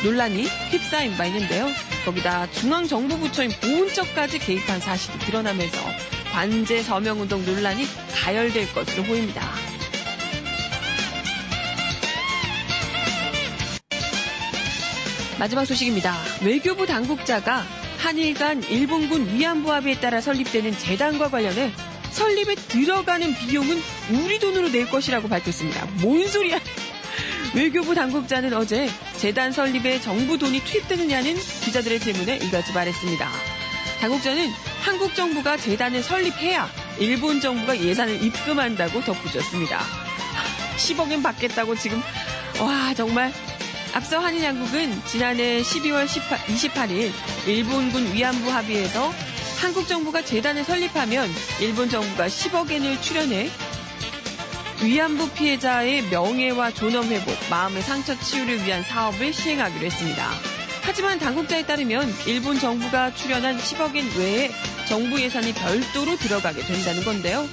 논란이 0.04 0.44
휩싸인 0.72 1.16
바 1.16 1.26
있는데요. 1.26 1.70
거기다 2.04 2.52
중앙정부부처인 2.52 3.50
보훈처까지 3.62 4.40
개입한 4.40 4.82
사실이 4.82 5.20
드러나면서 5.20 5.78
관제 6.34 6.84
서명운동 6.84 7.46
논란이 7.46 7.88
가열될 8.14 8.74
것으로 8.74 9.04
보입니다. 9.04 9.42
마지막 15.46 15.64
소식입니다. 15.66 16.12
외교부 16.42 16.88
당국자가 16.88 17.64
한일 18.00 18.34
간 18.34 18.64
일본군 18.64 19.36
위안부 19.36 19.72
합의에 19.72 20.00
따라 20.00 20.20
설립되는 20.20 20.76
재단과 20.76 21.30
관련해 21.30 21.72
설립에 22.10 22.56
들어가는 22.56 23.32
비용은 23.36 23.80
우리 24.10 24.40
돈으로 24.40 24.70
낼 24.70 24.90
것이라고 24.90 25.28
밝혔습니다. 25.28 25.86
뭔 26.02 26.28
소리야? 26.28 26.60
외교부 27.54 27.94
당국자는 27.94 28.54
어제 28.56 28.90
재단 29.18 29.52
설립에 29.52 30.02
정부 30.02 30.40
돈이 30.40 30.62
투입되느냐는 30.62 31.36
기자들의 31.36 32.00
질문에 32.00 32.38
이같이 32.38 32.74
말했습니다. 32.74 33.30
당국자는 34.02 34.50
한국 34.82 35.14
정부가 35.14 35.58
재단을 35.58 36.02
설립해야 36.02 36.68
일본 36.98 37.40
정부가 37.40 37.80
예산을 37.80 38.24
입금한다고 38.24 39.02
덧붙였습니다. 39.02 39.80
10억엔 40.78 41.22
받겠다고 41.22 41.76
지금 41.76 42.02
와 42.60 42.96
정말 42.96 43.32
앞서 43.96 44.20
한일 44.20 44.44
양국은 44.44 45.06
지난해 45.06 45.62
12월 45.62 46.06
18, 46.06 46.38
28일 46.38 47.14
일본군 47.48 48.14
위안부 48.14 48.52
합의에서 48.52 49.10
한국 49.62 49.88
정부가 49.88 50.22
재단을 50.22 50.66
설립하면 50.66 51.30
일본 51.62 51.90
정부가 51.90 52.28
10억 52.28 52.70
엔을 52.70 53.02
출연해 53.02 53.50
위안부 54.84 55.30
피해자의 55.30 56.02
명예와 56.10 56.72
존엄 56.72 57.06
회복, 57.06 57.38
마음의 57.50 57.84
상처 57.84 58.20
치유를 58.20 58.66
위한 58.66 58.84
사업을 58.84 59.32
시행하기로 59.32 59.86
했습니다. 59.86 60.30
하지만 60.82 61.18
당국자에 61.18 61.66
따르면 61.66 62.14
일본 62.28 62.60
정부가 62.60 63.16
출연한 63.16 63.58
10억 63.58 63.96
엔 63.96 64.12
외에 64.18 64.52
정부 64.90 65.22
예산이 65.22 65.54
별도로 65.54 66.18
들어가게 66.18 66.64
된다는 66.64 67.02
건데요. 67.06 67.48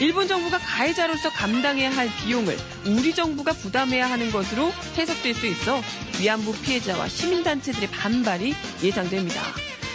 일본 0.00 0.28
정부가 0.28 0.58
가해자로서 0.58 1.30
감당해야 1.30 1.90
할 1.90 2.08
비용을 2.18 2.56
우리 2.86 3.14
정부가 3.14 3.52
부담해야 3.52 4.10
하는 4.10 4.30
것으로 4.30 4.70
해석될 4.96 5.34
수 5.34 5.46
있어 5.46 5.80
위안부 6.20 6.52
피해자와 6.62 7.08
시민단체들의 7.08 7.88
반발이 7.90 8.54
예상됩니다. 8.82 9.42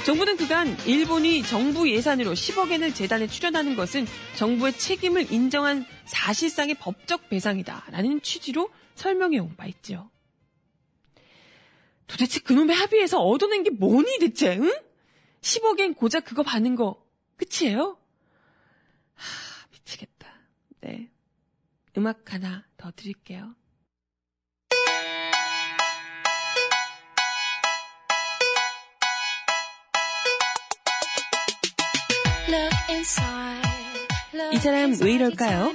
정부는 0.06 0.38
그간 0.38 0.76
일본이 0.88 1.44
정부 1.44 1.88
예산으로 1.92 2.34
10억 2.34 2.72
엔을 2.72 2.96
재단에 2.96 3.28
출연하는 3.28 3.76
것은 3.76 4.08
정부의 4.36 4.74
책임을 4.74 5.32
인정한 5.32 5.86
사실상의 6.06 6.76
법적 6.76 7.30
배상이다라는 7.30 8.22
취지로 8.24 8.72
설명해 8.96 9.38
온 9.38 9.56
바 9.56 9.68
있죠. 9.68 10.10
도대체 12.08 12.40
그놈의 12.40 12.76
합의에서 12.76 13.20
얻어낸 13.20 13.62
게 13.64 13.70
뭐니 13.70 14.18
대체? 14.20 14.58
응? 14.58 14.74
10억엔 15.42 15.96
고작 15.96 16.26
그거 16.26 16.42
받는 16.42 16.76
거 16.76 17.02
끝이에요? 17.38 17.98
하, 19.14 19.51
네. 20.82 21.10
음악 21.98 22.34
하나 22.34 22.66
더 22.78 22.92
드릴게요. 22.92 23.56
이 34.54 34.58
사람 34.58 34.94
왜 35.02 35.14
이럴까요? 35.14 35.72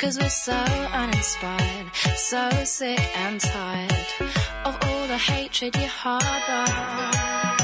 Cause 0.00 0.18
we're 0.18 0.28
so 0.28 0.52
uninspired, 0.52 1.88
so 2.16 2.50
sick 2.64 3.00
and 3.16 3.40
tired 3.40 4.06
of 4.66 4.76
all 4.84 5.06
the 5.06 5.16
hatred 5.16 5.74
you 5.76 5.88
harbor. 5.88 7.63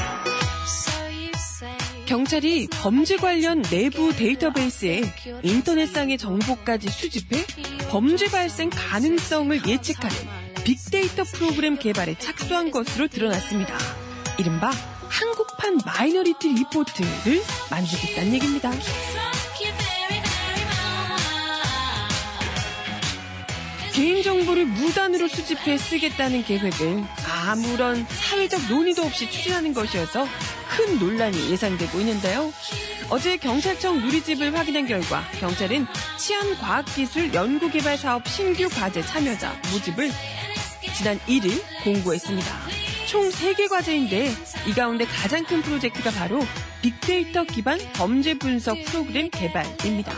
경찰이 2.10 2.66
범죄 2.82 3.16
관련 3.16 3.62
내부 3.62 4.12
데이터베이스에 4.12 5.00
인터넷상의 5.44 6.18
정보까지 6.18 6.88
수집해 6.88 7.44
범죄 7.88 8.28
발생 8.28 8.68
가능성을 8.68 9.64
예측하는 9.64 10.16
빅데이터 10.64 11.22
프로그램 11.22 11.78
개발에 11.78 12.18
착수한 12.18 12.72
것으로 12.72 13.06
드러났습니다. 13.06 13.78
이른바 14.40 14.72
한국판 15.08 15.78
마이너리티 15.86 16.48
리포트를 16.48 17.42
만들겠다는 17.70 18.34
얘기입니다. 18.34 18.72
개인정보를 23.92 24.66
무단으로 24.66 25.28
수집해 25.28 25.78
쓰겠다는 25.78 26.42
계획을 26.42 27.04
아무런 27.46 28.04
사회적 28.08 28.68
논의도 28.68 29.02
없이 29.02 29.30
추진하는 29.30 29.72
것이어서 29.72 30.26
큰 30.80 30.98
논란이 30.98 31.50
예상되고 31.50 32.00
있는데요. 32.00 32.50
어제 33.10 33.36
경찰청 33.36 34.00
누리집을 34.00 34.56
확인한 34.56 34.86
결과 34.86 35.22
경찰은 35.38 35.86
치안과학기술 36.16 37.34
연구개발 37.34 37.98
사업 37.98 38.26
신규 38.26 38.66
과제 38.70 39.02
참여자 39.02 39.54
모집을 39.70 40.10
지난 40.96 41.18
1일 41.28 41.62
공고했습니다. 41.84 42.48
총 43.06 43.28
3개 43.28 43.68
과제인데 43.68 44.32
이 44.68 44.72
가운데 44.72 45.04
가장 45.04 45.44
큰 45.44 45.60
프로젝트가 45.60 46.10
바로 46.12 46.40
빅데이터 46.80 47.44
기반 47.44 47.78
범죄 47.92 48.32
분석 48.32 48.82
프로그램 48.84 49.28
개발입니다. 49.28 50.14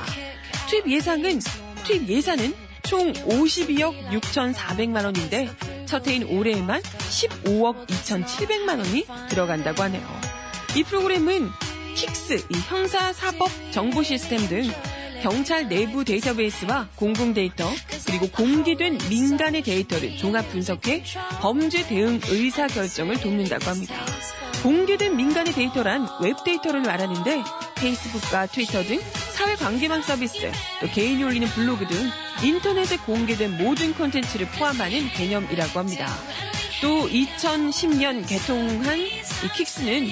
투입 0.71 0.89
예상은 0.89 1.41
투입 1.83 2.09
예산은 2.09 2.55
총 2.85 3.13
52억 3.13 4.11
6,400만 4.11 5.05
원인데 5.07 5.51
첫 5.87 6.07
해인 6.07 6.23
올해에만 6.23 6.83
15억 6.83 7.89
2,700만 7.89 8.79
원이 8.79 9.07
들어간다고 9.29 9.83
하네요. 9.83 10.32
이 10.75 10.83
프로그램은 10.85 11.51
KICS, 11.95 12.47
이 12.49 12.55
형사 12.67 13.13
사법 13.13 13.51
정보 13.73 14.03
시스템 14.03 14.49
등 14.49 14.71
경찰 15.23 15.69
내부 15.69 16.03
데이터베이스와 16.03 16.89
공공 16.97 17.35
데이터 17.35 17.71
그리고 18.07 18.27
공개된 18.29 18.99
민간의 19.11 19.63
데이터를 19.63 20.17
종합 20.17 20.49
분석해 20.51 21.05
범죄 21.41 21.87
대응 21.87 22.21
의사 22.29 22.67
결정을 22.67 23.21
돕는다고 23.21 23.67
합니다. 23.67 23.95
공개된 24.63 25.15
민간의 25.15 25.53
데이터란 25.53 26.09
웹 26.23 26.43
데이터를 26.43 26.81
말하는데 26.81 27.43
페이스북과 27.77 28.47
트위터 28.47 28.83
등 28.83 28.99
사회 29.35 29.55
관계망 29.57 30.01
서비스, 30.01 30.51
또 30.81 30.87
개인이 30.89 31.23
올리는 31.23 31.47
블로그 31.49 31.87
등 31.87 32.11
인터넷에 32.43 32.97
공개된 32.97 33.59
모든 33.59 33.93
콘텐츠를 33.93 34.47
포함하는 34.47 35.09
개념이라고 35.09 35.79
합니다. 35.79 36.09
또 36.81 37.09
2010년 37.09 38.27
개통한 38.27 38.99
이 38.99 39.49
KICS는 39.55 40.09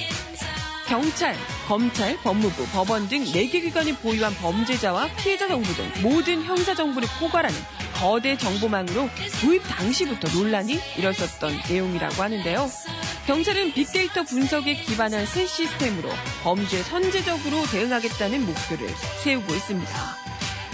경찰, 0.91 1.37
검찰, 1.69 2.17
법무부, 2.25 2.67
법원 2.73 3.09
등 3.09 3.23
4개 3.23 3.63
기관이 3.63 3.95
보유한 3.95 4.35
범죄자와 4.35 5.07
피해자 5.19 5.47
정보 5.47 5.73
등 5.75 5.89
모든 6.03 6.43
형사 6.43 6.75
정보를 6.75 7.09
포괄하는 7.21 7.57
거대 7.95 8.37
정보망으로 8.37 9.09
도입 9.41 9.63
당시부터 9.69 10.37
논란이 10.37 10.81
일었었던 10.97 11.61
내용이라고 11.69 12.21
하는데요. 12.21 12.69
경찰은 13.29 13.73
빅데이터 13.73 14.25
분석에 14.25 14.75
기반한 14.83 15.27
새 15.27 15.47
시스템으로 15.47 16.09
범죄에 16.43 16.83
선제적으로 16.83 17.65
대응하겠다는 17.71 18.45
목표를 18.45 18.89
세우고 19.23 19.55
있습니다. 19.55 19.93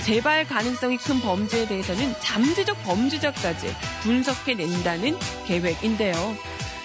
재발 0.07 0.47
가능성이 0.47 0.97
큰 0.97 1.21
범죄에 1.21 1.67
대해서는 1.67 2.15
잠재적 2.21 2.83
범죄자까지 2.85 3.67
분석해낸다는 4.03 5.19
계획인데요. 5.47 6.37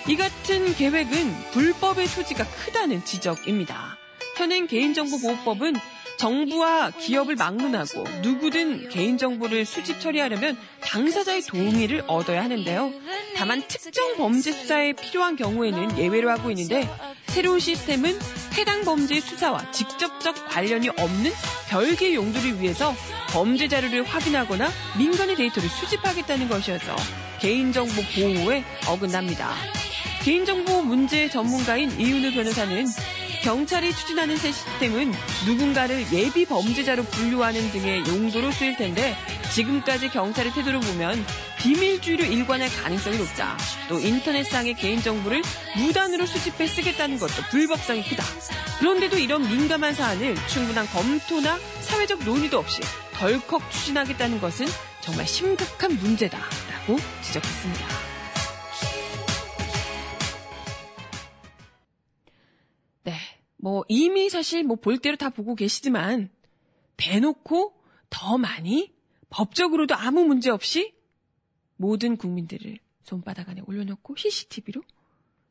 이 0.08 0.16
같은 0.16 0.74
계획은 0.76 1.52
불법의 1.52 2.08
소지가 2.08 2.46
크다는 2.46 3.06
지적입니다. 3.06 3.98
현행 4.36 4.66
개인정보보호법은 4.66 5.76
정부와 6.18 6.92
기업을 6.92 7.36
막론하고 7.36 8.04
누구든 8.22 8.90
개인정보를 8.90 9.66
수집 9.66 10.00
처리하려면 10.00 10.58
당사자의 10.82 11.42
동의를 11.44 12.04
얻어야 12.08 12.44
하는데요. 12.44 12.92
다만 13.36 13.64
특정 13.68 14.18
범죄 14.18 14.52
수사에 14.52 14.94
필요한 14.94 15.36
경우에는 15.36 15.98
예외로 15.98 16.30
하고 16.30 16.52
있는데 16.52 16.88
새로운 17.28 17.60
시스템은 17.60 18.20
해당 18.56 18.84
범죄의 18.84 19.22
수사와 19.22 19.72
직접적 19.72 20.48
관련이 20.50 20.90
없는 20.90 21.32
별개 21.70 22.14
용도를 22.14 22.62
위해서 22.62 22.94
범죄 23.30 23.68
자료를 23.68 24.04
확인하거나 24.04 24.70
민간의 25.00 25.36
데이터를 25.36 25.70
수집하겠다는 25.70 26.50
것이어서 26.50 26.96
개인정보 27.40 27.94
보호에 28.16 28.64
어긋납니다. 28.88 29.56
개인정보 30.24 30.84
문제 30.84 31.30
전문가인 31.30 31.90
이윤우 32.00 32.32
변호사는 32.34 32.86
경찰이 33.42 33.92
추진하는 33.92 34.38
새 34.38 34.52
시스템은 34.52 35.12
누군가를 35.48 36.06
예비 36.14 36.46
범죄자로 36.46 37.04
분류하는 37.04 37.72
등의 37.72 38.06
용도로 38.06 38.52
쓰일 38.52 38.78
텐데 38.78 39.16
지금까지 39.56 40.10
경찰의 40.10 40.54
태도를 40.54 40.80
보면 40.80 41.26
비밀주의로 41.58 42.24
일관할 42.26 42.70
가능성이 42.70 43.18
높다. 43.18 43.58
또 43.90 44.00
인터넷상의 44.00 44.76
개인정보를 44.76 45.42
무단으로 45.78 46.28
수집해 46.28 46.68
쓰겠다는 46.68 47.18
것도 47.18 47.34
불법성이 47.50 48.04
크다. 48.04 48.24
그런데도 48.80 49.18
이런 49.18 49.42
민감한 49.42 49.96
사안을 49.96 50.36
충분한 50.48 50.86
검토나 50.88 51.58
사회적 51.82 52.24
논의도 52.24 52.60
없이 52.60 52.82
덜컥 53.14 53.72
추진하겠다는 53.72 54.40
것은 54.40 54.68
정말 55.02 55.26
심각한 55.26 55.98
문제다라고 55.98 57.00
지적했습니다. 57.24 58.11
뭐, 63.62 63.84
이미 63.88 64.30
사실 64.30 64.63
뭐 64.63 64.76
볼 64.76 64.97
대로 64.97 65.15
다 65.15 65.30
보고 65.30 65.54
계시지만, 65.56 66.30
대놓고 66.97 67.74
더 68.10 68.38
많이 68.38 68.91
법적으로도 69.30 69.95
아무 69.95 70.26
문제 70.26 70.50
없이 70.50 70.93
모든 71.78 72.17
국민들을 72.17 72.80
손바닥 73.04 73.50
안에 73.50 73.62
올려놓고 73.65 74.15
CCTV로 74.15 74.82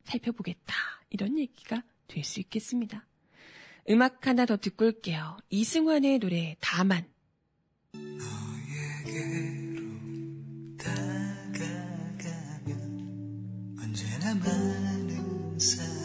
살펴보겠다. 0.03 0.73
이런 1.09 1.37
얘기가 1.39 1.83
될 2.07 2.23
수 2.23 2.39
있겠습니다. 2.41 3.07
음악 3.89 4.27
하나 4.27 4.45
더 4.45 4.57
듣고 4.57 4.85
올게요. 4.85 5.37
이승환의 5.49 6.19
노래 6.19 6.55
다만. 6.59 7.05
너에게로 7.93 9.81
다가가면 10.77 12.19
언제나 13.81 14.35
많은 14.35 15.57
사람 15.59 16.00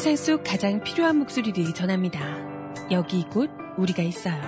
세상 0.00 0.16
속 0.16 0.44
가장 0.44 0.82
필요한 0.82 1.18
목소리를 1.18 1.74
전합니다. 1.74 2.18
여기 2.90 3.22
곧 3.24 3.50
우리가 3.76 4.02
있어요. 4.02 4.40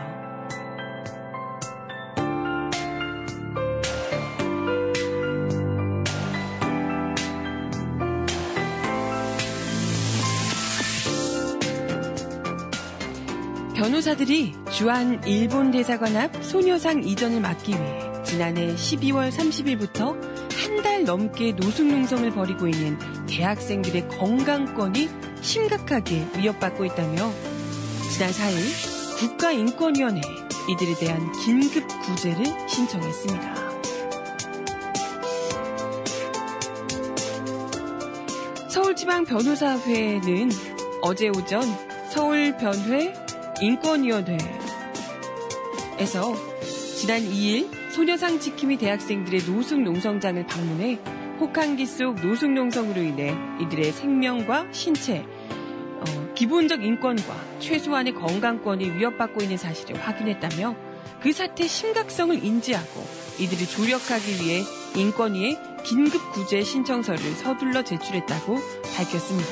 변호사들이 13.77 14.55
주한 14.71 15.23
일본 15.27 15.71
대사관 15.71 16.17
앞 16.17 16.43
소녀상 16.43 17.05
이전을 17.05 17.43
막기 17.43 17.73
위해 17.73 18.23
지난해 18.25 18.75
12월 18.75 19.31
30일부터 19.31 20.19
한 20.63 20.83
달 20.83 21.05
넘게 21.05 21.53
노숙농성을 21.53 22.31
벌이고 22.31 22.67
있는 22.69 22.99
대학생들의 23.27 24.09
건강권이 24.09 25.09
심각하게 25.43 26.27
위협받고 26.39 26.85
있다며 26.87 27.31
지난 28.11 28.31
4일 28.31 29.19
국가인권위원회에 29.19 30.23
이들에 30.71 30.95
대한 30.99 31.33
긴급 31.33 31.87
구제를 32.03 32.47
신청했습니다. 32.69 33.63
서울지방변호사회는 38.69 40.51
어제 41.03 41.29
오전 41.29 41.63
서울변회 42.11 43.13
인권위원회에서 43.61 44.43
지난 46.97 47.21
2일 47.21 47.69
소녀상 47.91 48.39
지킴이 48.39 48.79
대학생들의 48.79 49.43
노숙 49.43 49.83
농성장을 49.83 50.47
방문해 50.47 50.99
혹한기 51.43 51.87
속 51.87 52.21
노숙 52.21 52.53
농성으로 52.53 53.03
인해 53.03 53.35
이들의 53.61 53.91
생명과 53.91 54.69
신체, 54.71 55.27
어, 55.99 56.33
기본적 56.37 56.85
인권과 56.85 57.59
최소한의 57.59 58.15
건강권이 58.15 58.93
위협받고 58.93 59.43
있는 59.43 59.57
사실을 59.57 59.97
확인했다며 59.97 60.77
그 61.21 61.33
사태의 61.33 61.69
심각성을 61.69 62.45
인지하고 62.45 63.05
이들을 63.41 63.67
조력하기 63.67 64.45
위해 64.45 64.63
인권위에 64.95 65.59
긴급 65.85 66.31
구제 66.31 66.63
신청서를 66.63 67.19
서둘러 67.33 67.83
제출했다고 67.83 68.59
밝혔습니다. 68.97 69.51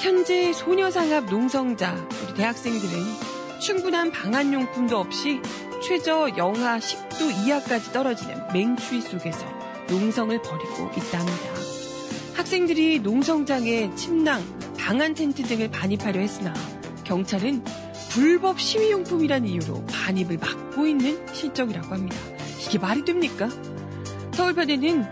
현재 0.00 0.50
소녀상 0.54 1.12
앞 1.12 1.26
농성자 1.26 1.94
우리 2.24 2.34
대학생들은 2.36 3.60
충분한 3.60 4.12
방한용품도 4.12 4.96
없이 4.96 5.42
최저 5.82 6.30
영하 6.38 6.78
10도 6.78 7.44
이하까지 7.44 7.92
떨어지는 7.92 8.48
맹추위 8.54 9.02
속에서 9.02 9.69
농성을 9.90 10.40
벌이고 10.40 10.90
있답니다. 10.96 11.50
학생들이 12.34 13.00
농성장에 13.00 13.94
침낭, 13.96 14.42
방한 14.78 15.14
텐트 15.14 15.42
등을 15.42 15.70
반입하려 15.70 16.20
했으나 16.20 16.54
경찰은 17.04 17.64
불법 18.10 18.60
시위용품이라는 18.60 19.48
이유로 19.48 19.84
반입을 19.86 20.38
막고 20.38 20.86
있는 20.86 21.26
실정이라고 21.32 21.88
합니다. 21.88 22.16
이게 22.66 22.78
말이 22.78 23.04
됩니까? 23.04 23.48
서울변에는 24.32 25.04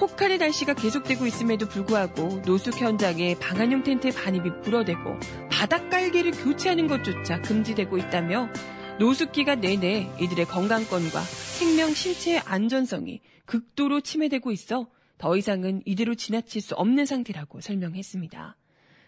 혹한의 0.00 0.38
날씨가 0.38 0.74
계속되고 0.74 1.26
있음에도 1.26 1.68
불구하고 1.68 2.42
노숙 2.44 2.80
현장에 2.80 3.36
방한용 3.38 3.82
텐트 3.82 4.10
반입이 4.10 4.62
불어대고 4.62 5.18
바닥 5.50 5.90
깔개를 5.90 6.32
교체하는 6.32 6.86
것조차 6.86 7.40
금지되고 7.42 7.98
있다며 7.98 8.48
노숙 8.98 9.32
기간 9.32 9.60
내내 9.60 10.10
이들의 10.18 10.46
건강권과 10.46 11.20
생명 11.62 11.94
신체의 11.94 12.40
안전성이 12.40 13.20
극도로 13.44 14.00
침해되고 14.00 14.50
있어 14.50 14.90
더 15.16 15.36
이상은 15.36 15.80
이대로 15.84 16.16
지나칠 16.16 16.60
수 16.60 16.74
없는 16.74 17.06
상태라고 17.06 17.60
설명했습니다. 17.60 18.56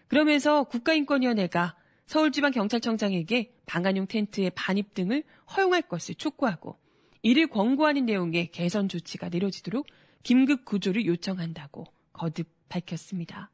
그러면서 0.07 0.63
국가인권위원회가 0.63 1.75
서울지방경찰청장에게 2.05 3.57
방한용 3.65 4.07
텐트의 4.07 4.51
반입 4.55 4.93
등을 4.93 5.25
허용할 5.53 5.81
것을 5.81 6.15
촉구하고 6.15 6.79
이를 7.23 7.47
권고하는 7.47 8.05
내용의 8.05 8.51
개선 8.51 8.87
조치가 8.87 9.27
내려지도록 9.27 9.87
긴급 10.23 10.63
구조를 10.63 11.05
요청한다고 11.05 11.83
거듭 12.13 12.47
밝혔습니다. 12.69 13.51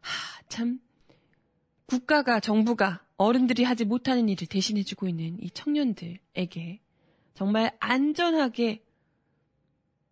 하, 0.00 0.42
참 0.48 0.80
국가가 1.84 2.40
정부가 2.40 3.04
어른들이 3.18 3.62
하지 3.64 3.84
못하는 3.84 4.30
일을 4.30 4.46
대신해주고 4.46 5.06
있는 5.06 5.36
이 5.42 5.50
청년들에게 5.50 6.80
정말 7.34 7.76
안전하게 7.80 8.84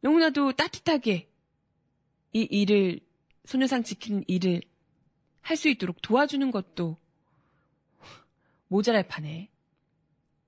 너무나도 0.01 0.53
따뜻하게 0.53 1.29
이 2.33 2.41
일을 2.43 3.01
소녀상 3.45 3.83
지키는 3.83 4.25
일을 4.27 4.63
할 5.49 5.57
수 5.57 5.71
있도록 5.71 6.03
도와주는 6.03 6.51
것도 6.51 6.99
모자랄 8.69 9.09
판에 9.09 9.51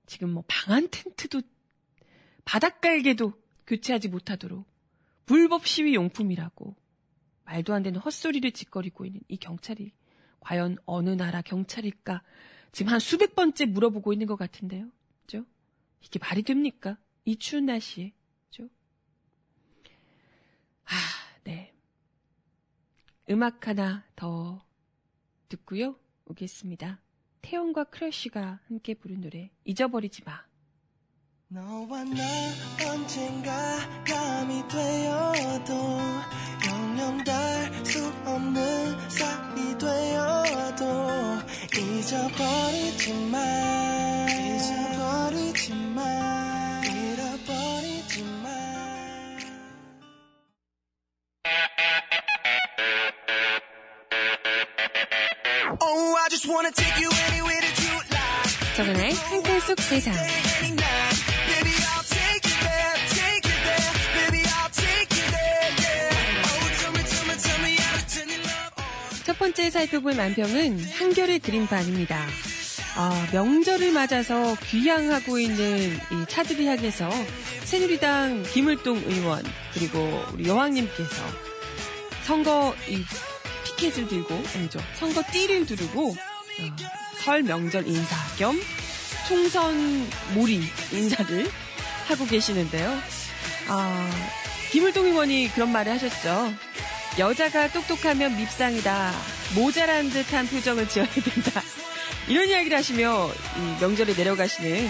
지금 0.05 0.29
뭐 0.29 0.43
방한 0.47 0.89
텐트도 0.91 1.41
바닥깔개도 2.45 3.33
교체하지 3.65 4.09
못하도록 4.09 4.63
불법 5.25 5.65
시위 5.65 5.95
용품이라고 5.95 6.75
말도 7.45 7.73
안 7.73 7.81
되는 7.81 7.99
헛소리를 7.99 8.51
짓거리고 8.51 9.05
있는 9.05 9.21
이 9.27 9.37
경찰이 9.37 9.91
과연 10.39 10.77
어느 10.85 11.09
나라 11.09 11.41
경찰일까 11.41 12.21
지금 12.71 12.91
한 12.91 12.99
수백 12.99 13.35
번째 13.35 13.65
물어보고 13.65 14.13
있는 14.13 14.27
것 14.27 14.35
같은데요. 14.35 14.87
이게 16.01 16.19
말이 16.19 16.43
됩니까? 16.43 16.97
이 17.25 17.37
추운 17.37 17.65
날씨에. 17.67 18.13
그죠? 18.49 18.69
아, 20.85 20.95
네. 21.43 21.73
음악 23.29 23.67
하나 23.67 24.03
더 24.15 24.65
듣고요. 25.49 25.95
오겠습니다. 26.25 26.99
태연과 27.41 27.85
크러쉬가 27.85 28.59
함께 28.67 28.93
부른 28.93 29.21
노래 29.21 29.51
잊어버리지 29.65 30.23
마. 30.23 30.43
너와 31.47 32.03
나 32.05 32.21
언젠가 32.89 33.51
감이 34.05 34.67
되어도 34.69 35.73
영영 36.65 37.23
달수 37.25 38.07
없는 38.25 39.09
사이 39.09 39.77
되어도 39.77 40.85
잊어버리지 41.75 43.13
마 43.31 43.37
정은아의 58.75 59.13
한글 59.13 59.61
속 59.61 59.79
세상. 59.79 60.11
Oh. 60.13 60.41
첫 69.23 69.37
번째 69.37 69.69
살펴볼 69.69 70.15
만평은 70.15 70.83
한결의 70.83 71.39
그림판입니다. 71.39 72.25
아, 72.95 73.27
명절을 73.31 73.91
맞아서 73.91 74.55
귀향하고 74.65 75.37
있는 75.39 75.93
이 75.93 76.25
차들을 76.27 76.65
향해서 76.65 77.09
새누리당 77.65 78.43
김을동 78.51 78.97
의원 79.05 79.43
그리고 79.73 80.23
우리 80.33 80.47
여왕님께서 80.47 81.23
선거 82.23 82.75
이 82.89 83.03
피켓을 83.63 84.07
들고 84.07 84.33
아니죠 84.55 84.79
선거 84.95 85.23
띠를 85.31 85.65
두르고 85.65 86.09
어, 86.09 86.30
설 87.23 87.43
명절 87.43 87.87
인사 87.87 88.15
겸 88.37 88.59
총선 89.27 90.07
몰이 90.33 90.61
인사를 90.91 91.49
하고 92.07 92.25
계시는데요. 92.25 92.97
아, 93.67 94.09
김을동 94.71 95.05
의원이 95.05 95.51
그런 95.53 95.71
말을 95.71 95.91
하셨죠. 95.93 96.53
여자가 97.19 97.69
똑똑하면 97.71 98.35
밉상이다. 98.37 99.11
모자란 99.55 100.09
듯한 100.09 100.47
표정을 100.47 100.87
지어야 100.89 101.07
된다. 101.07 101.61
이런 102.27 102.47
이야기를 102.47 102.77
하시며 102.77 103.29
이 103.57 103.81
명절에 103.81 104.13
내려가시는 104.15 104.89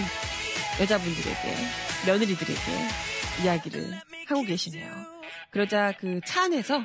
여자분들에게, 0.80 1.56
며느리들에게 2.06 2.60
이야기를 3.44 4.00
하고 4.28 4.42
계시네요. 4.42 4.88
그러자 5.50 5.92
그 6.00 6.20
차 6.24 6.44
안에서 6.44 6.84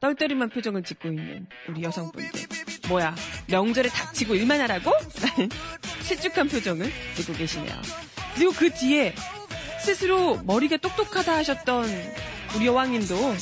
떨떠름한 0.00 0.50
표정을 0.50 0.82
짓고 0.82 1.08
있는 1.08 1.46
우리 1.68 1.82
여성분들. 1.82 2.30
뭐야, 2.90 3.14
명절에 3.46 3.88
닥치고 3.88 4.34
일만 4.34 4.60
하라고? 4.62 4.90
라는 5.22 5.48
실쭉한 6.02 6.48
표정을 6.48 6.92
짓고 7.14 7.34
계시네요. 7.34 7.72
그리고 8.34 8.52
그 8.52 8.70
뒤에 8.70 9.14
스스로 9.80 10.40
머리가 10.42 10.76
똑똑하다 10.76 11.36
하셨던 11.36 11.88
우리 12.56 12.66
여왕님도 12.66 13.36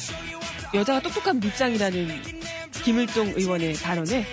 여자가 0.75 1.01
똑똑한 1.01 1.41
밉상이라는 1.41 2.23
김을동 2.85 3.33
의원의 3.37 3.75
발언에 3.75 4.27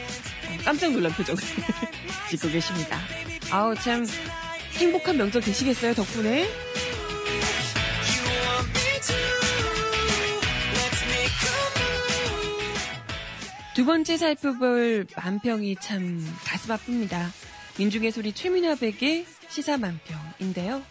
깜짝 0.65 0.91
놀란 0.91 1.13
표정을 1.13 1.41
짓고 2.29 2.49
계십니다. 2.49 2.99
아우, 3.51 3.73
참, 3.75 4.05
행복한 4.73 5.15
명절 5.15 5.41
되시겠어요, 5.41 5.93
덕분에? 5.93 6.49
두 13.75 13.85
번째 13.85 14.17
살펴볼 14.17 15.05
만평이 15.15 15.75
참 15.81 16.19
가슴 16.45 16.73
아픕니다. 16.75 17.27
민중의 17.77 18.11
소리 18.11 18.31
최민화 18.31 18.75
백의 18.75 19.25
시사 19.49 19.77
만평인데요. 19.77 20.81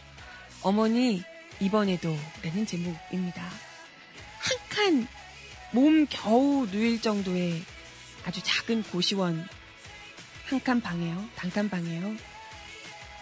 어머니 0.62 1.22
이번에도 1.60 2.14
라는 2.42 2.66
제목입니다. 2.66 3.42
한 3.42 4.58
칸 4.68 5.08
몸 5.72 6.06
겨우 6.08 6.66
누일 6.70 7.00
정도의 7.00 7.60
아주 8.24 8.40
작은 8.44 8.84
고시원 8.84 9.44
한한칸 10.44 10.82
방에요. 10.82 11.24
단칸 11.36 11.68
방에요. 11.70 12.14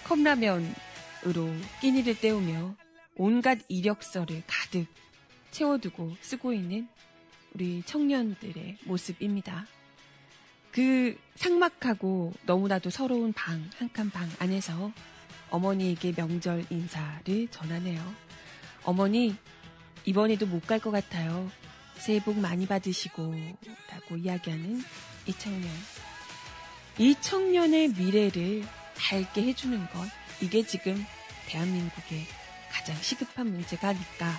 컵라면으로 0.04 0.74
끼니를 1.80 2.18
때우며 2.18 2.74
온갖 3.16 3.58
이력서를 3.68 4.42
가득 4.46 4.86
채워두고 5.50 6.16
쓰고 6.20 6.52
있는 6.52 6.88
우리 7.54 7.82
청년들의 7.84 8.78
모습입니다. 8.84 9.66
그 10.70 11.18
삭막하고 11.36 12.32
너무나도 12.46 12.90
서러운 12.90 13.32
방, 13.32 13.68
한 13.76 13.92
칸 13.92 14.10
방 14.10 14.28
안에서 14.38 14.92
어머니에게 15.50 16.12
명절 16.16 16.64
인사를 16.70 17.48
전하네요. 17.48 18.14
어머니, 18.84 19.36
이번에도 20.06 20.46
못 20.46 20.66
갈 20.66 20.78
것 20.80 20.90
같아요. 20.90 21.50
새해 21.96 22.20
복 22.22 22.38
많이 22.38 22.66
받으시고, 22.66 23.34
라고 23.90 24.16
이야기하는 24.16 24.82
이 25.26 25.32
청년. 25.34 25.70
이 26.98 27.14
청년의 27.20 27.88
미래를 27.90 28.64
밝게 28.96 29.42
해주는 29.42 29.78
것, 29.90 30.08
이게 30.40 30.64
지금 30.64 31.04
대한민국의 31.48 32.26
가장 32.70 32.96
시급한 33.02 33.48
문제가 33.52 33.88
아닐까 33.88 34.32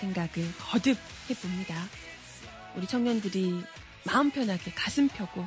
생각을 0.00 0.30
거듭 0.58 0.96
해봅니다. 1.28 1.74
우리 2.76 2.86
청년들이 2.86 3.62
마음 4.06 4.30
편하게 4.30 4.70
가슴 4.72 5.08
펴고 5.08 5.44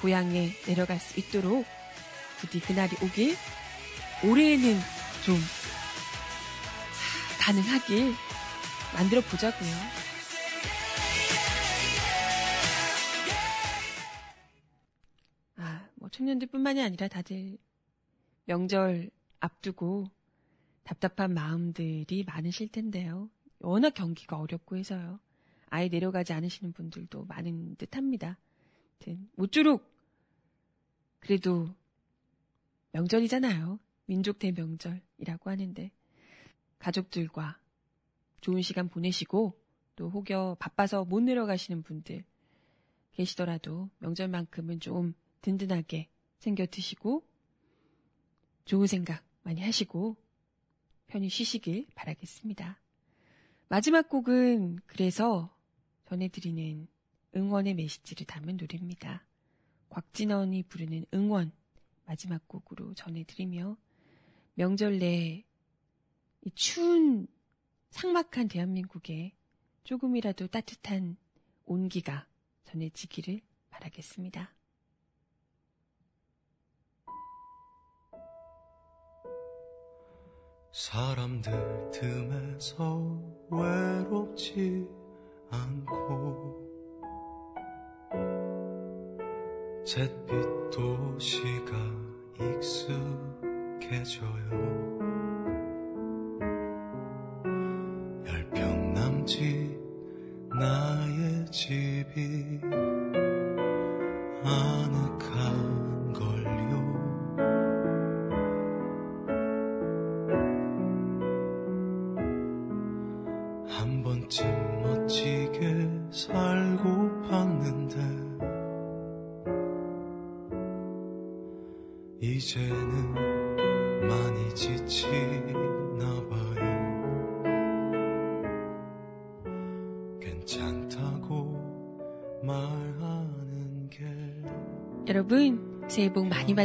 고향에 0.00 0.50
내려갈 0.66 0.98
수 0.98 1.18
있도록 1.20 1.64
부디 2.38 2.60
그날이 2.60 2.92
오길 3.02 3.36
올해에는 4.24 4.78
좀 5.24 5.36
가능하길 7.40 8.12
만들어 8.94 9.20
보자고요. 9.20 9.70
아, 15.56 15.88
뭐 15.94 16.08
청년들뿐만이 16.08 16.82
아니라 16.82 17.08
다들 17.08 17.56
명절 18.44 19.10
앞두고 19.40 20.10
답답한 20.82 21.34
마음들이 21.34 22.24
많으실 22.24 22.68
텐데요. 22.68 23.30
워낙 23.60 23.94
경기가 23.94 24.38
어렵고 24.38 24.76
해서요. 24.76 25.20
아예 25.68 25.88
내려가지 25.88 26.32
않으시는 26.32 26.72
분들도 26.72 27.24
많은 27.24 27.76
듯 27.76 27.96
합니다. 27.96 28.38
모쪼록 29.34 29.84
그래도 31.20 31.74
명절이잖아요. 32.92 33.78
민족 34.06 34.38
대명절이라고 34.38 35.50
하는데 35.50 35.90
가족들과 36.78 37.58
좋은 38.40 38.62
시간 38.62 38.88
보내시고 38.88 39.58
또 39.96 40.08
혹여 40.10 40.56
바빠서 40.58 41.04
못 41.04 41.20
내려가시는 41.20 41.82
분들 41.82 42.24
계시더라도 43.12 43.90
명절만큼은 43.98 44.80
좀 44.80 45.14
든든하게 45.42 46.08
챙겨 46.38 46.66
드시고 46.66 47.24
좋은 48.66 48.86
생각 48.86 49.24
많이 49.42 49.62
하시고 49.62 50.16
편히 51.06 51.28
쉬시길 51.28 51.86
바라겠습니다. 51.94 52.80
마지막 53.68 54.08
곡은 54.08 54.80
그래서 54.86 55.55
전해드리는 56.08 56.86
응원의 57.34 57.74
메시지를 57.74 58.26
담은 58.26 58.56
노래입니다. 58.56 59.24
곽진원이 59.90 60.64
부르는 60.64 61.06
응원 61.14 61.52
마지막 62.04 62.46
곡으로 62.48 62.94
전해드리며 62.94 63.76
명절 64.54 64.98
내 64.98 65.46
이 66.46 66.50
추운 66.54 67.26
삭막한 67.90 68.46
대한민국에 68.46 69.32
조금이라도 69.82 70.46
따뜻한 70.46 71.16
온기가 71.64 72.24
전해지기를 72.66 73.40
바라겠습니다. 73.68 74.54
사람들 80.70 81.90
틈에서 81.90 83.20
외롭지 83.50 84.86
않고 85.50 86.66
잿빛 89.84 90.70
도시가 90.70 91.76
익숙해져요. 92.40 94.26
열평 98.26 98.94
남짓 98.94 99.80
나의 100.58 101.46
집이 101.50 102.60
아늑 104.42 105.05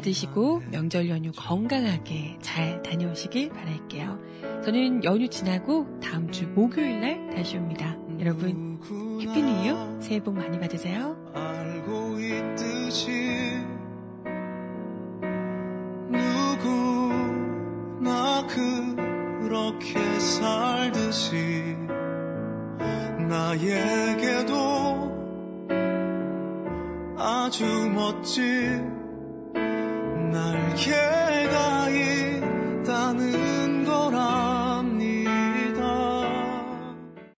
받으시고 0.02 0.64
명절 0.72 1.10
연휴 1.10 1.32
건강하게 1.32 2.38
잘 2.41 2.82
다녀오시길 2.82 3.49
바랄게요. 3.49 4.20
저는 4.66 5.04
연휴 5.04 5.30
지나고 5.30 5.99
다음 5.99 6.32
주 6.32 6.47
목요일 6.47 6.99
날 7.02 7.30
다시 7.36 7.58
옵니다. 7.58 7.95
여러분, 8.20 8.80
happy 9.22 9.41
new 9.43 9.99
새해 10.02 10.22
복 10.22 10.36
많이 10.36 10.60
받으세요. 10.60 11.16
알고 11.34 12.20
있듯이 12.20 13.12
누구나 17.30 18.45
그렇게 18.47 19.99
살듯이 20.20 21.76
나에게도 23.30 25.12
아주 27.18 27.66
멋진 27.93 28.91